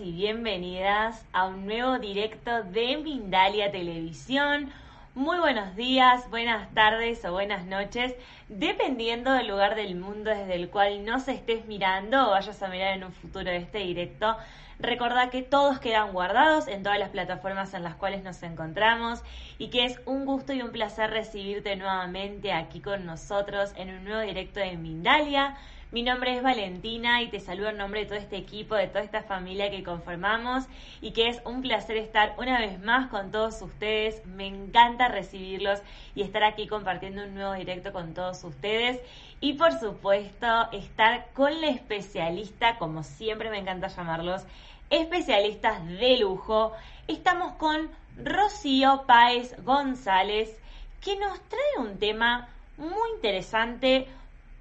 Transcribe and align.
y 0.00 0.12
bienvenidas 0.12 1.26
a 1.34 1.44
un 1.44 1.66
nuevo 1.66 1.98
directo 1.98 2.62
de 2.62 2.96
Mindalia 2.96 3.70
Televisión. 3.70 4.70
Muy 5.14 5.38
buenos 5.38 5.76
días, 5.76 6.30
buenas 6.30 6.72
tardes 6.72 7.22
o 7.26 7.32
buenas 7.32 7.66
noches, 7.66 8.14
dependiendo 8.48 9.30
del 9.30 9.48
lugar 9.48 9.74
del 9.74 9.96
mundo 9.96 10.30
desde 10.30 10.54
el 10.54 10.70
cual 10.70 11.04
nos 11.04 11.28
estés 11.28 11.66
mirando 11.66 12.28
o 12.28 12.30
vayas 12.30 12.62
a 12.62 12.68
mirar 12.68 12.94
en 12.94 13.04
un 13.04 13.12
futuro 13.12 13.50
este 13.50 13.78
directo. 13.78 14.38
Recordá 14.78 15.28
que 15.28 15.42
todos 15.42 15.78
quedan 15.80 16.14
guardados 16.14 16.66
en 16.66 16.82
todas 16.82 16.98
las 16.98 17.10
plataformas 17.10 17.74
en 17.74 17.82
las 17.82 17.96
cuales 17.96 18.24
nos 18.24 18.42
encontramos 18.42 19.22
y 19.58 19.68
que 19.68 19.84
es 19.84 20.00
un 20.06 20.24
gusto 20.24 20.54
y 20.54 20.62
un 20.62 20.72
placer 20.72 21.10
recibirte 21.10 21.76
nuevamente 21.76 22.54
aquí 22.54 22.80
con 22.80 23.04
nosotros 23.04 23.74
en 23.76 23.90
un 23.90 24.04
nuevo 24.04 24.22
directo 24.22 24.60
de 24.60 24.78
Mindalia. 24.78 25.58
Mi 25.92 26.04
nombre 26.04 26.36
es 26.36 26.42
Valentina 26.44 27.20
y 27.20 27.30
te 27.30 27.40
saludo 27.40 27.70
en 27.70 27.76
nombre 27.76 28.02
de 28.02 28.06
todo 28.06 28.18
este 28.18 28.36
equipo, 28.36 28.76
de 28.76 28.86
toda 28.86 29.00
esta 29.00 29.24
familia 29.24 29.72
que 29.72 29.82
conformamos 29.82 30.66
y 31.00 31.10
que 31.10 31.26
es 31.26 31.42
un 31.44 31.62
placer 31.62 31.96
estar 31.96 32.36
una 32.38 32.60
vez 32.60 32.78
más 32.78 33.08
con 33.08 33.32
todos 33.32 33.60
ustedes. 33.60 34.24
Me 34.24 34.46
encanta 34.46 35.08
recibirlos 35.08 35.80
y 36.14 36.22
estar 36.22 36.44
aquí 36.44 36.68
compartiendo 36.68 37.24
un 37.24 37.34
nuevo 37.34 37.54
directo 37.54 37.92
con 37.92 38.14
todos 38.14 38.44
ustedes. 38.44 39.00
Y 39.40 39.54
por 39.54 39.72
supuesto, 39.80 40.70
estar 40.70 41.26
con 41.34 41.60
la 41.60 41.70
especialista, 41.70 42.78
como 42.78 43.02
siempre 43.02 43.50
me 43.50 43.58
encanta 43.58 43.88
llamarlos, 43.88 44.44
especialistas 44.90 45.84
de 45.88 46.18
lujo. 46.18 46.72
Estamos 47.08 47.54
con 47.54 47.90
Rocío 48.16 49.06
Páez 49.08 49.56
González, 49.64 50.56
que 51.00 51.16
nos 51.16 51.40
trae 51.48 51.84
un 51.84 51.98
tema 51.98 52.48
muy 52.76 53.10
interesante, 53.16 54.06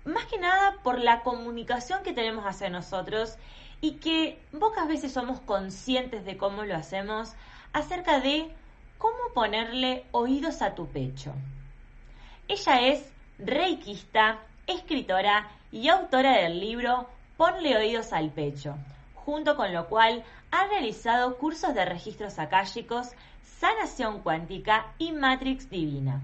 más 0.05 0.25
que 0.25 0.37
nada 0.37 0.75
por 0.83 0.99
la 0.99 1.21
comunicación 1.21 2.03
que 2.03 2.13
tenemos 2.13 2.45
hacia 2.45 2.69
nosotros 2.69 3.37
y 3.81 3.93
que 3.93 4.41
pocas 4.59 4.87
veces 4.87 5.13
somos 5.13 5.39
conscientes 5.41 6.25
de 6.25 6.37
cómo 6.37 6.63
lo 6.63 6.75
hacemos, 6.75 7.33
acerca 7.73 8.19
de 8.19 8.51
cómo 8.97 9.33
ponerle 9.33 10.05
oídos 10.11 10.61
a 10.61 10.75
tu 10.75 10.87
pecho. 10.87 11.33
Ella 12.47 12.81
es 12.81 13.09
reikista, 13.37 14.39
escritora 14.67 15.49
y 15.71 15.87
autora 15.89 16.41
del 16.41 16.59
libro 16.59 17.07
Ponle 17.37 17.77
oídos 17.77 18.11
al 18.11 18.31
pecho 18.31 18.75
junto 19.29 19.55
con 19.55 19.71
lo 19.73 19.87
cual 19.87 20.23
ha 20.49 20.65
realizado 20.65 21.37
cursos 21.37 21.75
de 21.75 21.85
registros 21.85 22.39
akáshicos, 22.39 23.09
sanación 23.59 24.21
cuántica 24.21 24.87
y 24.97 25.11
matrix 25.11 25.69
divina. 25.69 26.19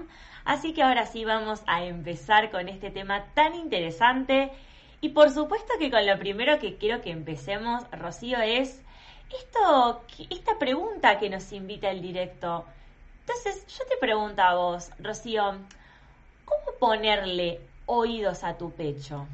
Así 0.49 0.73
que 0.73 0.83
ahora 0.83 1.05
sí 1.05 1.27
vamos 1.27 1.63
a 1.67 1.85
empezar 1.85 2.51
con 2.51 2.71
este 2.71 2.91
tema 2.91 3.27
tan 3.35 3.55
interesante. 3.55 4.51
Y 5.03 5.11
por 5.11 5.29
supuesto 5.31 5.75
que 5.79 5.91
con 5.91 6.07
lo 6.07 6.19
primero 6.19 6.59
que 6.59 6.79
quiero 6.79 7.03
que 7.03 7.11
empecemos, 7.11 7.85
Rocío, 7.93 8.39
es 8.39 8.81
esto, 9.31 10.07
esta 10.31 10.59
pregunta 10.59 11.19
que 11.19 11.29
nos 11.29 11.53
invita 11.53 11.91
el 11.91 12.01
directo. 12.01 12.65
Entonces, 13.21 13.67
yo 13.67 13.85
te 13.91 13.99
pregunto 13.99 14.41
a 14.41 14.55
vos, 14.55 14.91
Rocío, 14.99 15.43
¿cómo 16.47 16.79
ponerle 16.81 17.61
oídos 17.85 18.43
a 18.43 18.57
tu 18.57 18.73
pecho? 18.73 19.27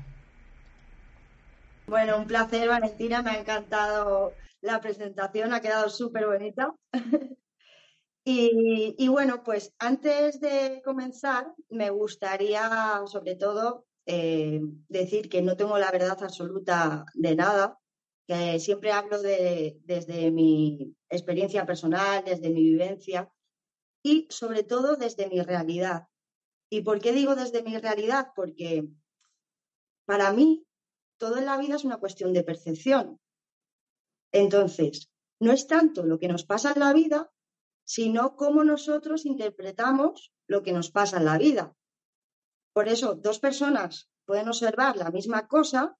Bueno, 1.86 2.16
un 2.16 2.26
placer, 2.26 2.68
Valentina. 2.68 3.22
Me 3.22 3.30
ha 3.30 3.38
encantado 3.38 4.34
la 4.62 4.80
presentación, 4.80 5.54
ha 5.54 5.60
quedado 5.60 5.88
súper 5.90 6.26
bonita. 6.26 6.74
Y, 8.26 9.08
bueno, 9.08 9.42
pues 9.44 9.74
antes 9.78 10.40
de 10.40 10.80
comenzar, 10.82 11.52
me 11.68 11.90
gustaría 11.90 13.02
sobre 13.06 13.36
todo 13.36 13.86
eh, 14.06 14.62
decir 14.88 15.28
que 15.28 15.42
no 15.42 15.56
tengo 15.56 15.78
la 15.78 15.90
verdad 15.90 16.16
absoluta 16.22 17.04
de 17.12 17.36
nada, 17.36 17.78
que 18.26 18.58
siempre 18.60 18.92
hablo 18.92 19.20
de, 19.20 19.78
desde 19.84 20.30
mi 20.30 20.96
experiencia 21.10 21.66
personal, 21.66 22.24
desde 22.24 22.48
mi 22.48 22.62
vivencia 22.62 23.30
y 24.02 24.26
sobre 24.30 24.62
todo 24.62 24.96
desde 24.96 25.28
mi 25.28 25.42
realidad. 25.42 26.08
¿Y 26.70 26.80
por 26.80 27.00
qué 27.00 27.12
digo 27.12 27.34
desde 27.34 27.62
mi 27.62 27.76
realidad? 27.76 28.28
Porque 28.34 28.88
para 30.06 30.32
mí 30.32 30.66
todo 31.18 31.36
en 31.36 31.44
la 31.44 31.58
vida 31.58 31.76
es 31.76 31.84
una 31.84 31.98
cuestión 31.98 32.32
de 32.32 32.42
percepción. 32.42 33.20
Entonces, 34.32 35.10
no 35.40 35.52
es 35.52 35.66
tanto 35.66 36.04
lo 36.04 36.18
que 36.18 36.28
nos 36.28 36.44
pasa 36.44 36.72
en 36.72 36.80
la 36.80 36.92
vida, 36.94 37.30
sino 37.84 38.36
cómo 38.36 38.64
nosotros 38.64 39.26
interpretamos 39.26 40.32
lo 40.46 40.62
que 40.62 40.72
nos 40.72 40.90
pasa 40.90 41.18
en 41.18 41.26
la 41.26 41.38
vida. 41.38 41.76
Por 42.72 42.88
eso, 42.88 43.14
dos 43.14 43.38
personas 43.38 44.10
pueden 44.24 44.48
observar 44.48 44.96
la 44.96 45.10
misma 45.10 45.46
cosa 45.46 45.96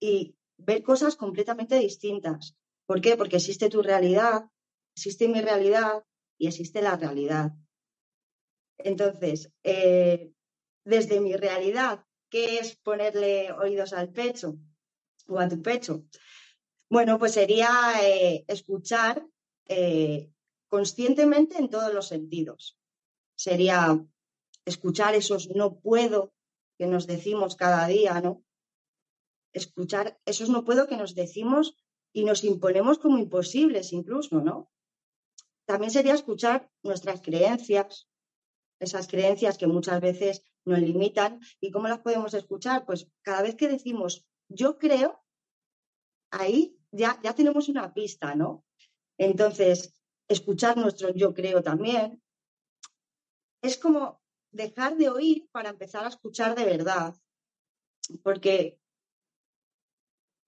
y 0.00 0.36
ver 0.58 0.82
cosas 0.82 1.16
completamente 1.16 1.78
distintas. 1.78 2.56
¿Por 2.86 3.00
qué? 3.00 3.16
Porque 3.16 3.36
existe 3.36 3.68
tu 3.68 3.82
realidad, 3.82 4.44
existe 4.94 5.28
mi 5.28 5.40
realidad 5.40 6.04
y 6.38 6.46
existe 6.46 6.82
la 6.82 6.96
realidad. 6.96 7.52
Entonces, 8.78 9.50
eh, 9.64 10.32
desde 10.84 11.20
mi 11.20 11.34
realidad, 11.34 12.04
¿qué 12.30 12.58
es 12.58 12.76
ponerle 12.76 13.52
oídos 13.52 13.92
al 13.92 14.12
pecho 14.12 14.58
o 15.28 15.38
a 15.40 15.48
tu 15.48 15.60
pecho? 15.62 16.04
Bueno, 16.88 17.18
pues 17.18 17.32
sería 17.32 17.70
eh, 18.02 18.44
escuchar 18.46 19.26
eh, 19.68 20.30
conscientemente 20.68 21.58
en 21.58 21.68
todos 21.68 21.92
los 21.92 22.08
sentidos. 22.08 22.78
Sería 23.36 24.04
escuchar 24.64 25.14
esos 25.14 25.48
no 25.54 25.80
puedo 25.80 26.32
que 26.78 26.86
nos 26.86 27.06
decimos 27.06 27.56
cada 27.56 27.86
día, 27.86 28.20
¿no? 28.20 28.44
Escuchar 29.52 30.20
esos 30.26 30.50
no 30.50 30.64
puedo 30.64 30.86
que 30.86 30.96
nos 30.96 31.14
decimos 31.14 31.76
y 32.12 32.24
nos 32.24 32.44
imponemos 32.44 32.98
como 32.98 33.18
imposibles 33.18 33.92
incluso, 33.92 34.40
¿no? 34.40 34.70
También 35.66 35.90
sería 35.90 36.14
escuchar 36.14 36.70
nuestras 36.82 37.22
creencias, 37.22 38.08
esas 38.78 39.08
creencias 39.08 39.58
que 39.58 39.66
muchas 39.66 40.00
veces 40.00 40.42
nos 40.64 40.78
limitan. 40.80 41.40
¿Y 41.60 41.70
cómo 41.70 41.88
las 41.88 42.00
podemos 42.00 42.34
escuchar? 42.34 42.84
Pues 42.84 43.10
cada 43.22 43.42
vez 43.42 43.54
que 43.54 43.68
decimos 43.68 44.26
yo 44.48 44.78
creo, 44.78 45.24
ahí 46.30 46.78
ya, 46.92 47.18
ya 47.22 47.34
tenemos 47.34 47.68
una 47.68 47.92
pista, 47.92 48.34
¿no? 48.34 48.65
Entonces, 49.18 49.94
escuchar 50.28 50.76
nuestro 50.76 51.14
yo 51.14 51.34
creo 51.34 51.62
también. 51.62 52.22
Es 53.62 53.78
como 53.78 54.20
dejar 54.50 54.96
de 54.96 55.08
oír 55.08 55.48
para 55.50 55.70
empezar 55.70 56.04
a 56.04 56.08
escuchar 56.08 56.54
de 56.54 56.64
verdad, 56.64 57.14
porque 58.22 58.78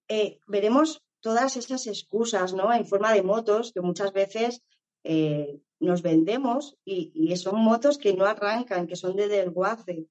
eh, 0.09 0.39
veremos 0.47 1.03
todas 1.21 1.57
esas 1.57 1.87
excusas, 1.87 2.55
¿no? 2.55 2.73
En 2.73 2.87
forma 2.87 3.13
de 3.13 3.23
motos 3.23 3.73
que 3.73 3.81
muchas 3.81 4.13
veces 4.13 4.63
eh, 5.05 5.61
nos 5.81 6.03
vendemos 6.03 6.77
y, 6.85 7.35
son 7.37 7.61
motos 7.61 7.99
que 7.99 8.15
no 8.15 8.25
arrancan, 8.25 8.87
que 8.87 8.97
son 8.97 9.17
de 9.17 9.29
desguace. 9.29 10.09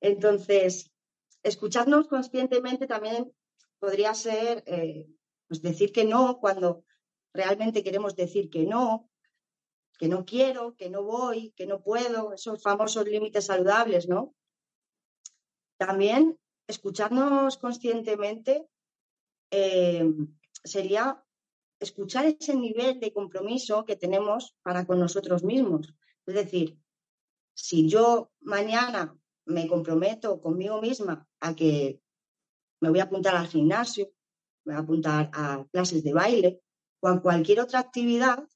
Entonces, 0.00 0.90
escucharnos 1.42 2.08
conscientemente 2.08 2.86
también 2.86 3.32
podría 3.78 4.14
ser 4.14 4.62
eh, 4.66 5.08
pues 5.46 5.62
decir 5.62 5.92
que 5.92 6.04
no 6.04 6.38
cuando 6.40 6.84
realmente 7.32 7.82
queremos 7.82 8.16
decir 8.16 8.50
que 8.50 8.64
no, 8.64 9.10
que 9.98 10.08
no 10.08 10.24
quiero, 10.24 10.76
que 10.76 10.90
no 10.90 11.02
voy, 11.02 11.52
que 11.56 11.66
no 11.66 11.82
puedo, 11.82 12.32
esos 12.32 12.62
famosos 12.62 13.06
límites 13.06 13.46
saludables, 13.46 14.08
¿no? 14.08 14.34
También 15.76 16.38
escucharnos 16.66 17.56
conscientemente 17.58 18.68
eh, 19.50 20.04
sería 20.62 21.24
escuchar 21.80 22.26
ese 22.26 22.54
nivel 22.54 23.00
de 23.00 23.12
compromiso 23.12 23.84
que 23.84 23.96
tenemos 23.96 24.56
para 24.62 24.86
con 24.86 24.98
nosotros 24.98 25.44
mismos. 25.44 25.94
Es 26.26 26.34
decir, 26.34 26.78
si 27.54 27.88
yo 27.88 28.30
mañana 28.40 29.16
me 29.46 29.66
comprometo 29.66 30.40
conmigo 30.40 30.80
misma 30.80 31.26
a 31.40 31.54
que 31.54 32.00
me 32.80 32.90
voy 32.90 33.00
a 33.00 33.04
apuntar 33.04 33.34
al 33.34 33.48
gimnasio, 33.48 34.12
me 34.64 34.74
voy 34.74 34.80
a 34.80 34.84
apuntar 34.84 35.30
a 35.32 35.66
clases 35.72 36.04
de 36.04 36.12
baile 36.12 36.62
o 37.00 37.08
a 37.08 37.22
cualquier 37.22 37.60
otra 37.60 37.80
actividad 37.80 38.48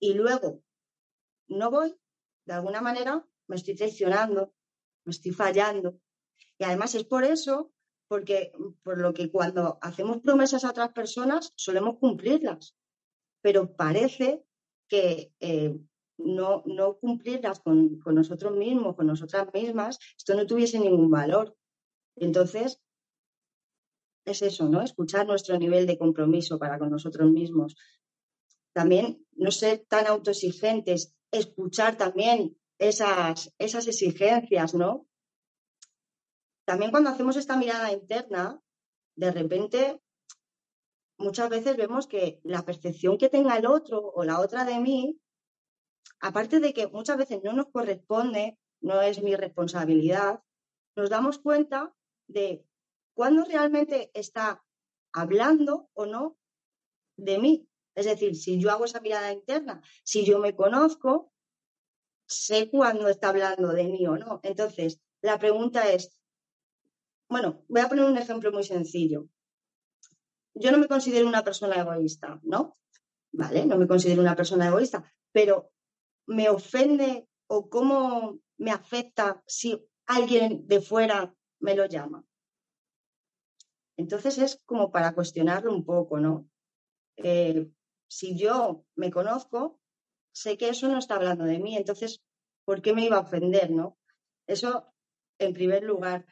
y 0.00 0.14
luego 0.14 0.62
no 1.48 1.70
voy, 1.70 1.96
de 2.44 2.54
alguna 2.54 2.80
manera 2.80 3.26
me 3.46 3.56
estoy 3.56 3.74
traicionando, 3.74 4.54
me 5.04 5.10
estoy 5.10 5.32
fallando. 5.32 6.00
Y 6.58 6.64
además 6.64 6.94
es 6.94 7.04
por 7.04 7.24
eso, 7.24 7.72
porque 8.08 8.52
por 8.82 8.98
lo 8.98 9.12
que 9.12 9.30
cuando 9.30 9.78
hacemos 9.80 10.20
promesas 10.20 10.64
a 10.64 10.70
otras 10.70 10.92
personas 10.92 11.52
solemos 11.56 11.98
cumplirlas, 11.98 12.76
pero 13.40 13.74
parece 13.74 14.44
que 14.88 15.32
eh, 15.40 15.78
no, 16.18 16.62
no 16.66 16.98
cumplirlas 16.98 17.60
con, 17.60 18.00
con, 18.00 18.14
nosotros 18.14 18.56
mismos, 18.56 18.96
con 18.96 19.06
nosotras 19.06 19.48
mismas, 19.52 19.98
esto 20.16 20.34
no 20.34 20.46
tuviese 20.46 20.78
ningún 20.78 21.10
valor. 21.10 21.56
Entonces, 22.16 22.80
es 24.30 24.42
eso, 24.42 24.68
¿no? 24.68 24.82
Escuchar 24.82 25.26
nuestro 25.26 25.58
nivel 25.58 25.86
de 25.86 25.98
compromiso 25.98 26.58
para 26.58 26.78
con 26.78 26.90
nosotros 26.90 27.30
mismos. 27.30 27.76
También 28.72 29.26
no 29.32 29.50
ser 29.50 29.84
tan 29.88 30.06
autoexigentes, 30.06 31.14
escuchar 31.30 31.96
también 31.96 32.56
esas, 32.78 33.52
esas 33.58 33.86
exigencias, 33.88 34.74
¿no? 34.74 35.06
También 36.64 36.90
cuando 36.90 37.10
hacemos 37.10 37.36
esta 37.36 37.56
mirada 37.56 37.92
interna, 37.92 38.60
de 39.16 39.30
repente 39.32 40.00
muchas 41.18 41.48
veces 41.48 41.76
vemos 41.76 42.06
que 42.06 42.40
la 42.44 42.64
percepción 42.64 43.18
que 43.18 43.28
tenga 43.28 43.56
el 43.56 43.66
otro 43.66 44.00
o 44.00 44.24
la 44.24 44.40
otra 44.40 44.64
de 44.64 44.78
mí, 44.78 45.20
aparte 46.20 46.60
de 46.60 46.72
que 46.72 46.86
muchas 46.86 47.16
veces 47.16 47.42
no 47.42 47.52
nos 47.52 47.70
corresponde, 47.70 48.58
no 48.80 49.00
es 49.00 49.22
mi 49.22 49.34
responsabilidad, 49.34 50.42
nos 50.94 51.10
damos 51.10 51.38
cuenta 51.38 51.94
de 52.28 52.64
cuándo 53.18 53.42
realmente 53.42 54.12
está 54.14 54.64
hablando 55.12 55.90
o 55.94 56.06
no 56.06 56.38
de 57.16 57.40
mí. 57.40 57.68
Es 57.96 58.06
decir, 58.06 58.36
si 58.36 58.60
yo 58.60 58.70
hago 58.70 58.84
esa 58.84 59.00
mirada 59.00 59.32
interna, 59.32 59.82
si 60.04 60.24
yo 60.24 60.38
me 60.38 60.54
conozco, 60.54 61.32
sé 62.28 62.70
cuándo 62.70 63.08
está 63.08 63.30
hablando 63.30 63.72
de 63.72 63.88
mí 63.88 64.06
o 64.06 64.16
no. 64.16 64.38
Entonces, 64.44 65.00
la 65.20 65.36
pregunta 65.36 65.90
es, 65.92 66.16
bueno, 67.28 67.64
voy 67.66 67.80
a 67.80 67.88
poner 67.88 68.04
un 68.04 68.16
ejemplo 68.16 68.52
muy 68.52 68.62
sencillo. 68.62 69.26
Yo 70.54 70.70
no 70.70 70.78
me 70.78 70.86
considero 70.86 71.26
una 71.26 71.42
persona 71.42 71.74
egoísta, 71.80 72.38
¿no? 72.44 72.78
Vale, 73.32 73.66
no 73.66 73.76
me 73.78 73.88
considero 73.88 74.20
una 74.20 74.36
persona 74.36 74.68
egoísta, 74.68 75.12
pero 75.32 75.72
me 76.26 76.48
ofende 76.50 77.28
o 77.48 77.68
cómo 77.68 78.38
me 78.58 78.70
afecta 78.70 79.42
si 79.44 79.84
alguien 80.06 80.68
de 80.68 80.80
fuera 80.80 81.34
me 81.58 81.74
lo 81.74 81.86
llama. 81.86 82.27
Entonces 83.98 84.38
es 84.38 84.62
como 84.64 84.90
para 84.92 85.12
cuestionarlo 85.12 85.74
un 85.74 85.84
poco, 85.84 86.20
¿no? 86.20 86.48
Eh, 87.16 87.68
si 88.06 88.38
yo 88.38 88.84
me 88.94 89.10
conozco, 89.10 89.80
sé 90.32 90.56
que 90.56 90.68
eso 90.68 90.88
no 90.88 90.98
está 90.98 91.16
hablando 91.16 91.44
de 91.44 91.58
mí, 91.58 91.76
entonces, 91.76 92.22
¿por 92.64 92.80
qué 92.80 92.94
me 92.94 93.04
iba 93.04 93.16
a 93.16 93.22
ofender, 93.22 93.70
no? 93.70 93.98
Eso 94.46 94.86
en 95.38 95.52
primer 95.52 95.82
lugar. 95.82 96.24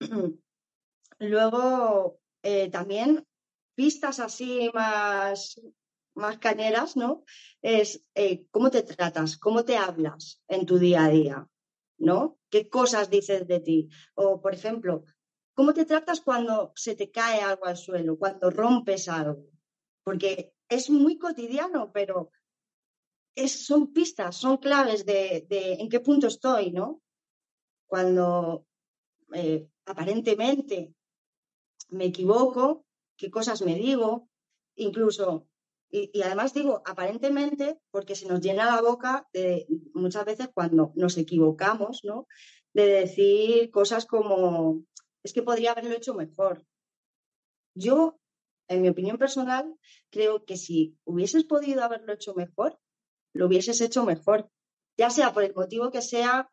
Luego, 1.18 2.20
eh, 2.42 2.70
también 2.70 3.26
pistas 3.74 4.20
así 4.20 4.70
más, 4.72 5.60
más 6.14 6.38
cañeras, 6.38 6.96
¿no? 6.96 7.24
Es 7.60 8.08
eh, 8.14 8.46
cómo 8.52 8.70
te 8.70 8.84
tratas, 8.84 9.36
cómo 9.36 9.64
te 9.64 9.76
hablas 9.76 10.40
en 10.46 10.64
tu 10.64 10.78
día 10.78 11.06
a 11.06 11.08
día, 11.08 11.48
¿no? 11.98 12.38
¿Qué 12.50 12.68
cosas 12.68 13.10
dices 13.10 13.48
de 13.48 13.58
ti? 13.58 13.88
O, 14.14 14.40
por 14.40 14.54
ejemplo, 14.54 15.04
¿Cómo 15.54 15.72
te 15.72 15.84
tratas 15.84 16.20
cuando 16.20 16.72
se 16.74 16.96
te 16.96 17.10
cae 17.10 17.40
algo 17.40 17.66
al 17.66 17.76
suelo, 17.76 18.18
cuando 18.18 18.50
rompes 18.50 19.08
algo? 19.08 19.46
Porque 20.02 20.54
es 20.68 20.90
muy 20.90 21.16
cotidiano, 21.16 21.92
pero 21.92 22.30
es, 23.36 23.64
son 23.64 23.92
pistas, 23.92 24.36
son 24.36 24.56
claves 24.56 25.06
de, 25.06 25.46
en 25.50 25.88
qué 25.88 26.00
punto 26.00 26.26
estoy, 26.26 26.72
¿no? 26.72 27.02
Cuando 27.86 28.66
eh, 29.32 29.68
aparentemente 29.86 30.94
me 31.90 32.06
equivoco, 32.06 32.84
qué 33.16 33.30
cosas 33.30 33.62
me 33.62 33.76
digo, 33.76 34.28
incluso, 34.74 35.46
y, 35.88 36.20
además 36.22 36.52
digo 36.52 36.82
aparentemente 36.84 37.78
porque 37.92 38.16
se 38.16 38.26
nos 38.26 38.40
llena 38.40 38.66
la 38.66 38.82
boca 38.82 39.28
de, 39.32 39.66
muchas 39.94 40.24
veces 40.24 40.48
cuando 40.52 40.92
nos 40.96 41.16
equivocamos, 41.16 42.00
¿no? 42.02 42.26
De 42.72 42.86
decir 42.86 43.70
cosas 43.70 44.04
como, 44.04 44.84
es 45.24 45.32
que 45.32 45.42
podría 45.42 45.72
haberlo 45.72 45.94
hecho 45.94 46.14
mejor. 46.14 46.64
Yo, 47.74 48.20
en 48.68 48.82
mi 48.82 48.88
opinión 48.88 49.18
personal, 49.18 49.74
creo 50.10 50.44
que 50.44 50.56
si 50.56 50.96
hubieses 51.04 51.44
podido 51.44 51.82
haberlo 51.82 52.12
hecho 52.12 52.34
mejor, 52.34 52.78
lo 53.32 53.46
hubieses 53.46 53.80
hecho 53.80 54.04
mejor, 54.04 54.50
ya 54.96 55.10
sea 55.10 55.32
por 55.32 55.42
el 55.42 55.54
motivo 55.54 55.90
que 55.90 56.02
sea, 56.02 56.48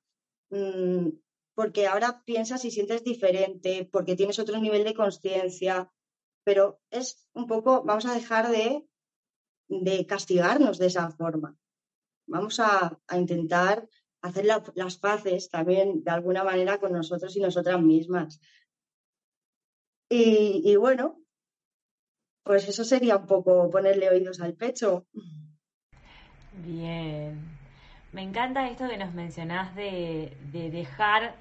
mm, 0.49 1.09
porque 1.53 1.85
ahora 1.85 2.23
piensas 2.25 2.65
y 2.65 2.71
sientes 2.71 3.03
diferente, 3.03 3.87
porque 3.91 4.15
tienes 4.15 4.39
otro 4.39 4.59
nivel 4.59 4.83
de 4.83 4.95
conciencia, 4.95 5.91
pero 6.43 6.81
es 6.89 7.27
un 7.33 7.45
poco, 7.45 7.83
vamos 7.83 8.05
a 8.05 8.15
dejar 8.15 8.49
de, 8.49 8.83
de 9.67 10.05
castigarnos 10.05 10.79
de 10.79 10.87
esa 10.87 11.09
forma. 11.11 11.55
Vamos 12.27 12.59
a, 12.59 12.97
intentar 13.15 13.87
hacer 14.21 14.45
las 14.75 14.97
paces 14.97 15.49
también 15.49 16.03
de 16.03 16.11
alguna 16.11 16.43
manera 16.43 16.79
con 16.79 16.93
nosotros 16.93 17.35
y 17.35 17.41
nosotras 17.41 17.81
mismas. 17.81 18.39
Y, 20.13 20.75
bueno, 20.75 21.15
pues 22.43 22.67
eso 22.67 22.83
sería 22.83 23.15
un 23.15 23.27
poco 23.27 23.69
ponerle 23.69 24.09
oídos 24.09 24.41
al 24.41 24.55
pecho. 24.55 25.05
Bien. 26.51 27.39
Me 28.11 28.21
encanta 28.21 28.67
esto 28.67 28.89
que 28.89 28.97
nos 28.97 29.13
mencionás 29.13 29.73
de, 29.73 30.35
dejar 30.51 31.35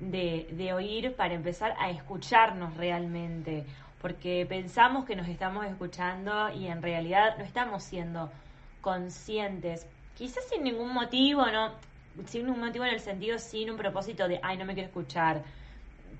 de, 0.00 0.48
de, 0.52 0.72
oír 0.72 1.14
para 1.14 1.34
empezar 1.34 1.74
a 1.78 1.90
escucharnos 1.90 2.74
realmente, 2.78 3.66
porque 4.00 4.46
pensamos 4.48 5.04
que 5.04 5.16
nos 5.16 5.28
estamos 5.28 5.66
escuchando 5.66 6.48
y 6.48 6.68
en 6.68 6.80
realidad 6.80 7.36
no 7.36 7.44
estamos 7.44 7.82
siendo 7.82 8.30
conscientes, 8.80 9.86
quizás 10.16 10.48
sin 10.48 10.64
ningún 10.64 10.94
motivo, 10.94 11.44
¿no? 11.44 11.72
Sin 12.24 12.46
ningún 12.46 12.60
motivo 12.60 12.86
en 12.86 12.94
el 12.94 13.00
sentido, 13.00 13.38
sin 13.38 13.70
un 13.70 13.76
propósito 13.76 14.26
de, 14.28 14.40
ay, 14.42 14.56
no 14.56 14.64
me 14.64 14.72
quiero 14.72 14.88
escuchar, 14.88 15.42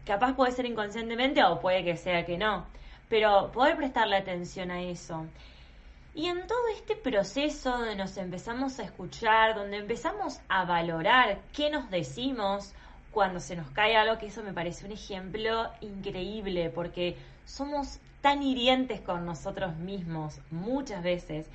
capaz 0.04 0.34
puede 0.34 0.52
ser 0.52 0.66
inconscientemente 0.66 1.42
o 1.44 1.60
puede 1.60 1.84
que 1.84 1.96
sea 1.96 2.24
que 2.24 2.38
no, 2.38 2.66
pero 3.08 3.50
poder 3.52 3.76
prestarle 3.76 4.16
atención 4.16 4.70
a 4.70 4.82
eso. 4.82 5.26
Y 6.14 6.26
en 6.26 6.46
todo 6.46 6.68
este 6.76 6.94
proceso 6.94 7.70
donde 7.70 7.96
nos 7.96 8.16
empezamos 8.16 8.78
a 8.78 8.84
escuchar, 8.84 9.56
donde 9.56 9.78
empezamos 9.78 10.40
a 10.48 10.64
valorar 10.64 11.40
qué 11.52 11.70
nos 11.70 11.90
decimos 11.90 12.72
cuando 13.10 13.40
se 13.40 13.56
nos 13.56 13.68
cae 13.70 13.96
algo, 13.96 14.18
que 14.18 14.26
eso 14.26 14.42
me 14.42 14.52
parece 14.52 14.86
un 14.86 14.92
ejemplo 14.92 15.70
increíble, 15.80 16.70
porque 16.70 17.16
somos 17.44 17.98
tan 18.20 18.42
hirientes 18.42 19.00
con 19.00 19.26
nosotros 19.26 19.76
mismos 19.76 20.40
muchas 20.50 21.02
veces 21.02 21.46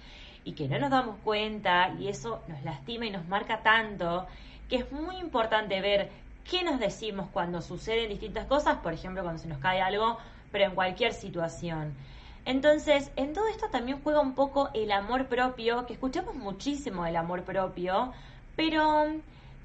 y 0.43 0.53
que 0.53 0.67
no 0.67 0.79
nos 0.79 0.89
damos 0.89 1.17
cuenta 1.23 1.95
y 1.99 2.07
eso 2.07 2.41
nos 2.47 2.63
lastima 2.63 3.05
y 3.05 3.11
nos 3.11 3.27
marca 3.27 3.61
tanto 3.61 4.27
que 4.69 4.77
es 4.77 4.91
muy 4.91 5.17
importante 5.17 5.81
ver 5.81 6.09
qué 6.49 6.63
nos 6.63 6.79
decimos 6.79 7.29
cuando 7.31 7.61
suceden 7.61 8.09
distintas 8.09 8.47
cosas, 8.47 8.77
por 8.79 8.93
ejemplo, 8.93 9.23
cuando 9.23 9.41
se 9.41 9.47
nos 9.47 9.59
cae 9.59 9.81
algo, 9.81 10.17
pero 10.51 10.65
en 10.65 10.75
cualquier 10.75 11.13
situación. 11.13 11.93
Entonces, 12.45 13.11
en 13.15 13.33
todo 13.33 13.47
esto 13.47 13.67
también 13.69 14.01
juega 14.01 14.21
un 14.21 14.33
poco 14.33 14.69
el 14.73 14.91
amor 14.91 15.27
propio, 15.27 15.85
que 15.85 15.93
escuchamos 15.93 16.35
muchísimo 16.35 17.05
el 17.05 17.15
amor 17.15 17.43
propio, 17.43 18.13
pero 18.55 19.05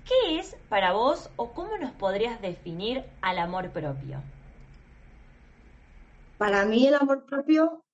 ¿qué 0.04 0.38
es 0.38 0.56
para 0.68 0.92
vos 0.92 1.30
o 1.36 1.52
cómo 1.52 1.78
nos 1.78 1.92
podrías 1.92 2.40
definir 2.42 3.04
al 3.22 3.38
amor 3.38 3.70
propio? 3.70 4.22
Para 6.36 6.64
mí 6.66 6.86
el 6.86 6.94
amor 6.94 7.24
propio 7.24 7.84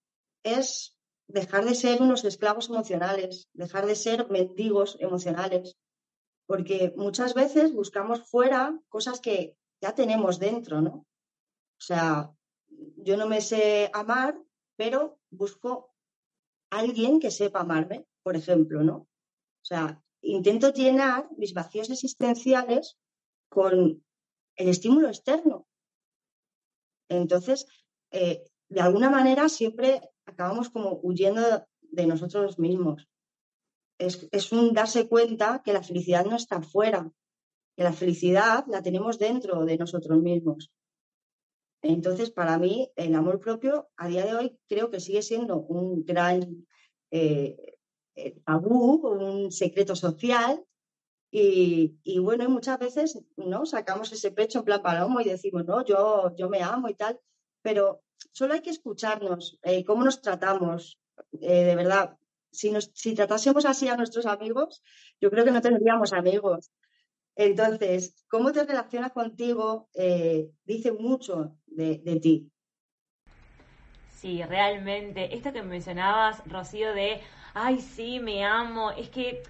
es 0.42 0.96
dejar 1.28 1.64
de 1.64 1.74
ser 1.74 2.02
unos 2.02 2.24
esclavos 2.24 2.68
emocionales, 2.68 3.46
dejar 3.52 3.86
de 3.86 3.94
ser 3.94 4.28
mendigos 4.28 4.96
emocionales, 4.98 5.76
porque 6.50 6.92
muchas 6.96 7.32
veces 7.34 7.72
buscamos 7.72 8.28
fuera 8.28 8.76
cosas 8.88 9.20
que 9.20 9.56
ya 9.80 9.94
tenemos 9.94 10.40
dentro, 10.40 10.80
¿no? 10.80 11.06
O 11.78 11.80
sea, 11.88 12.34
yo 12.96 13.16
no 13.16 13.28
me 13.28 13.40
sé 13.40 13.88
amar, 13.94 14.36
pero 14.74 15.20
busco 15.30 15.94
alguien 16.68 17.20
que 17.20 17.30
sepa 17.30 17.60
amarme, 17.60 18.04
por 18.24 18.34
ejemplo, 18.34 18.82
¿no? 18.82 18.96
O 18.96 19.64
sea, 19.64 20.02
intento 20.22 20.72
llenar 20.72 21.28
mis 21.36 21.54
vacíos 21.54 21.88
existenciales 21.88 22.98
con 23.48 24.04
el 24.56 24.68
estímulo 24.68 25.06
externo. 25.06 25.68
Entonces, 27.08 27.68
eh, 28.10 28.42
de 28.68 28.80
alguna 28.80 29.08
manera 29.08 29.48
siempre 29.48 30.00
acabamos 30.24 30.68
como 30.68 30.98
huyendo 31.00 31.64
de 31.80 32.06
nosotros 32.08 32.58
mismos 32.58 33.08
es, 34.00 34.52
un 34.52 34.72
darse 34.72 35.08
cuenta 35.08 35.62
que 35.64 35.72
la 35.72 35.82
felicidad 35.82 36.24
no 36.24 36.36
está 36.36 36.62
fuera, 36.62 37.10
que 37.76 37.84
la 37.84 37.92
felicidad 37.92 38.64
la 38.66 38.82
tenemos 38.82 39.18
dentro 39.18 39.64
de 39.64 39.76
nosotros 39.76 40.20
mismos. 40.20 40.72
Entonces, 41.82 42.30
para 42.30 42.58
mí, 42.58 42.90
el 42.96 43.14
amor 43.14 43.40
propio 43.40 43.90
a 43.96 44.08
día 44.08 44.24
de 44.24 44.34
hoy 44.34 44.58
creo 44.68 44.90
que 44.90 45.00
sigue 45.00 45.22
siendo 45.22 45.60
un 45.60 46.04
gran 46.04 46.66
eh, 47.10 47.78
eh, 48.14 48.40
tabú, 48.44 49.06
un 49.06 49.52
secreto 49.52 49.94
social. 49.94 50.64
Y, 51.32 52.18
bueno, 52.18 52.48
muchas 52.48 52.78
veces 52.80 53.22
no 53.36 53.64
sacamos 53.64 54.12
ese 54.12 54.32
pecho 54.32 54.58
en 54.58 54.64
plan 54.64 54.82
palomo 54.82 55.20
y 55.20 55.24
decimos, 55.24 55.64
no, 55.64 55.84
yo, 55.84 56.34
yo 56.36 56.48
me 56.48 56.60
amo 56.60 56.88
y 56.88 56.94
tal, 56.94 57.20
pero 57.62 58.02
solo 58.32 58.54
hay 58.54 58.62
que 58.62 58.70
escucharnos, 58.70 59.56
eh, 59.62 59.84
cómo 59.84 60.04
nos 60.04 60.20
tratamos, 60.20 60.98
de 61.30 61.76
verdad. 61.76 62.18
Si, 62.52 62.70
nos, 62.70 62.90
si 62.94 63.14
tratásemos 63.14 63.64
así 63.64 63.88
a 63.88 63.96
nuestros 63.96 64.26
amigos, 64.26 64.82
yo 65.20 65.30
creo 65.30 65.44
que 65.44 65.50
no 65.50 65.60
tendríamos 65.60 66.12
amigos. 66.12 66.70
Entonces, 67.36 68.14
cómo 68.28 68.52
te 68.52 68.64
relacionas 68.64 69.12
contigo 69.12 69.88
eh, 69.94 70.50
dice 70.64 70.92
mucho 70.92 71.56
de, 71.66 71.98
ti. 72.20 72.50
Sí, 74.10 74.42
realmente. 74.42 75.34
Esto 75.34 75.52
que 75.52 75.62
mencionabas, 75.62 76.42
Rocío, 76.46 76.92
de, 76.92 77.20
ay, 77.54 77.80
sí, 77.80 78.20
me 78.20 78.44
amo, 78.44 78.90
es 78.90 79.08
que 79.08 79.42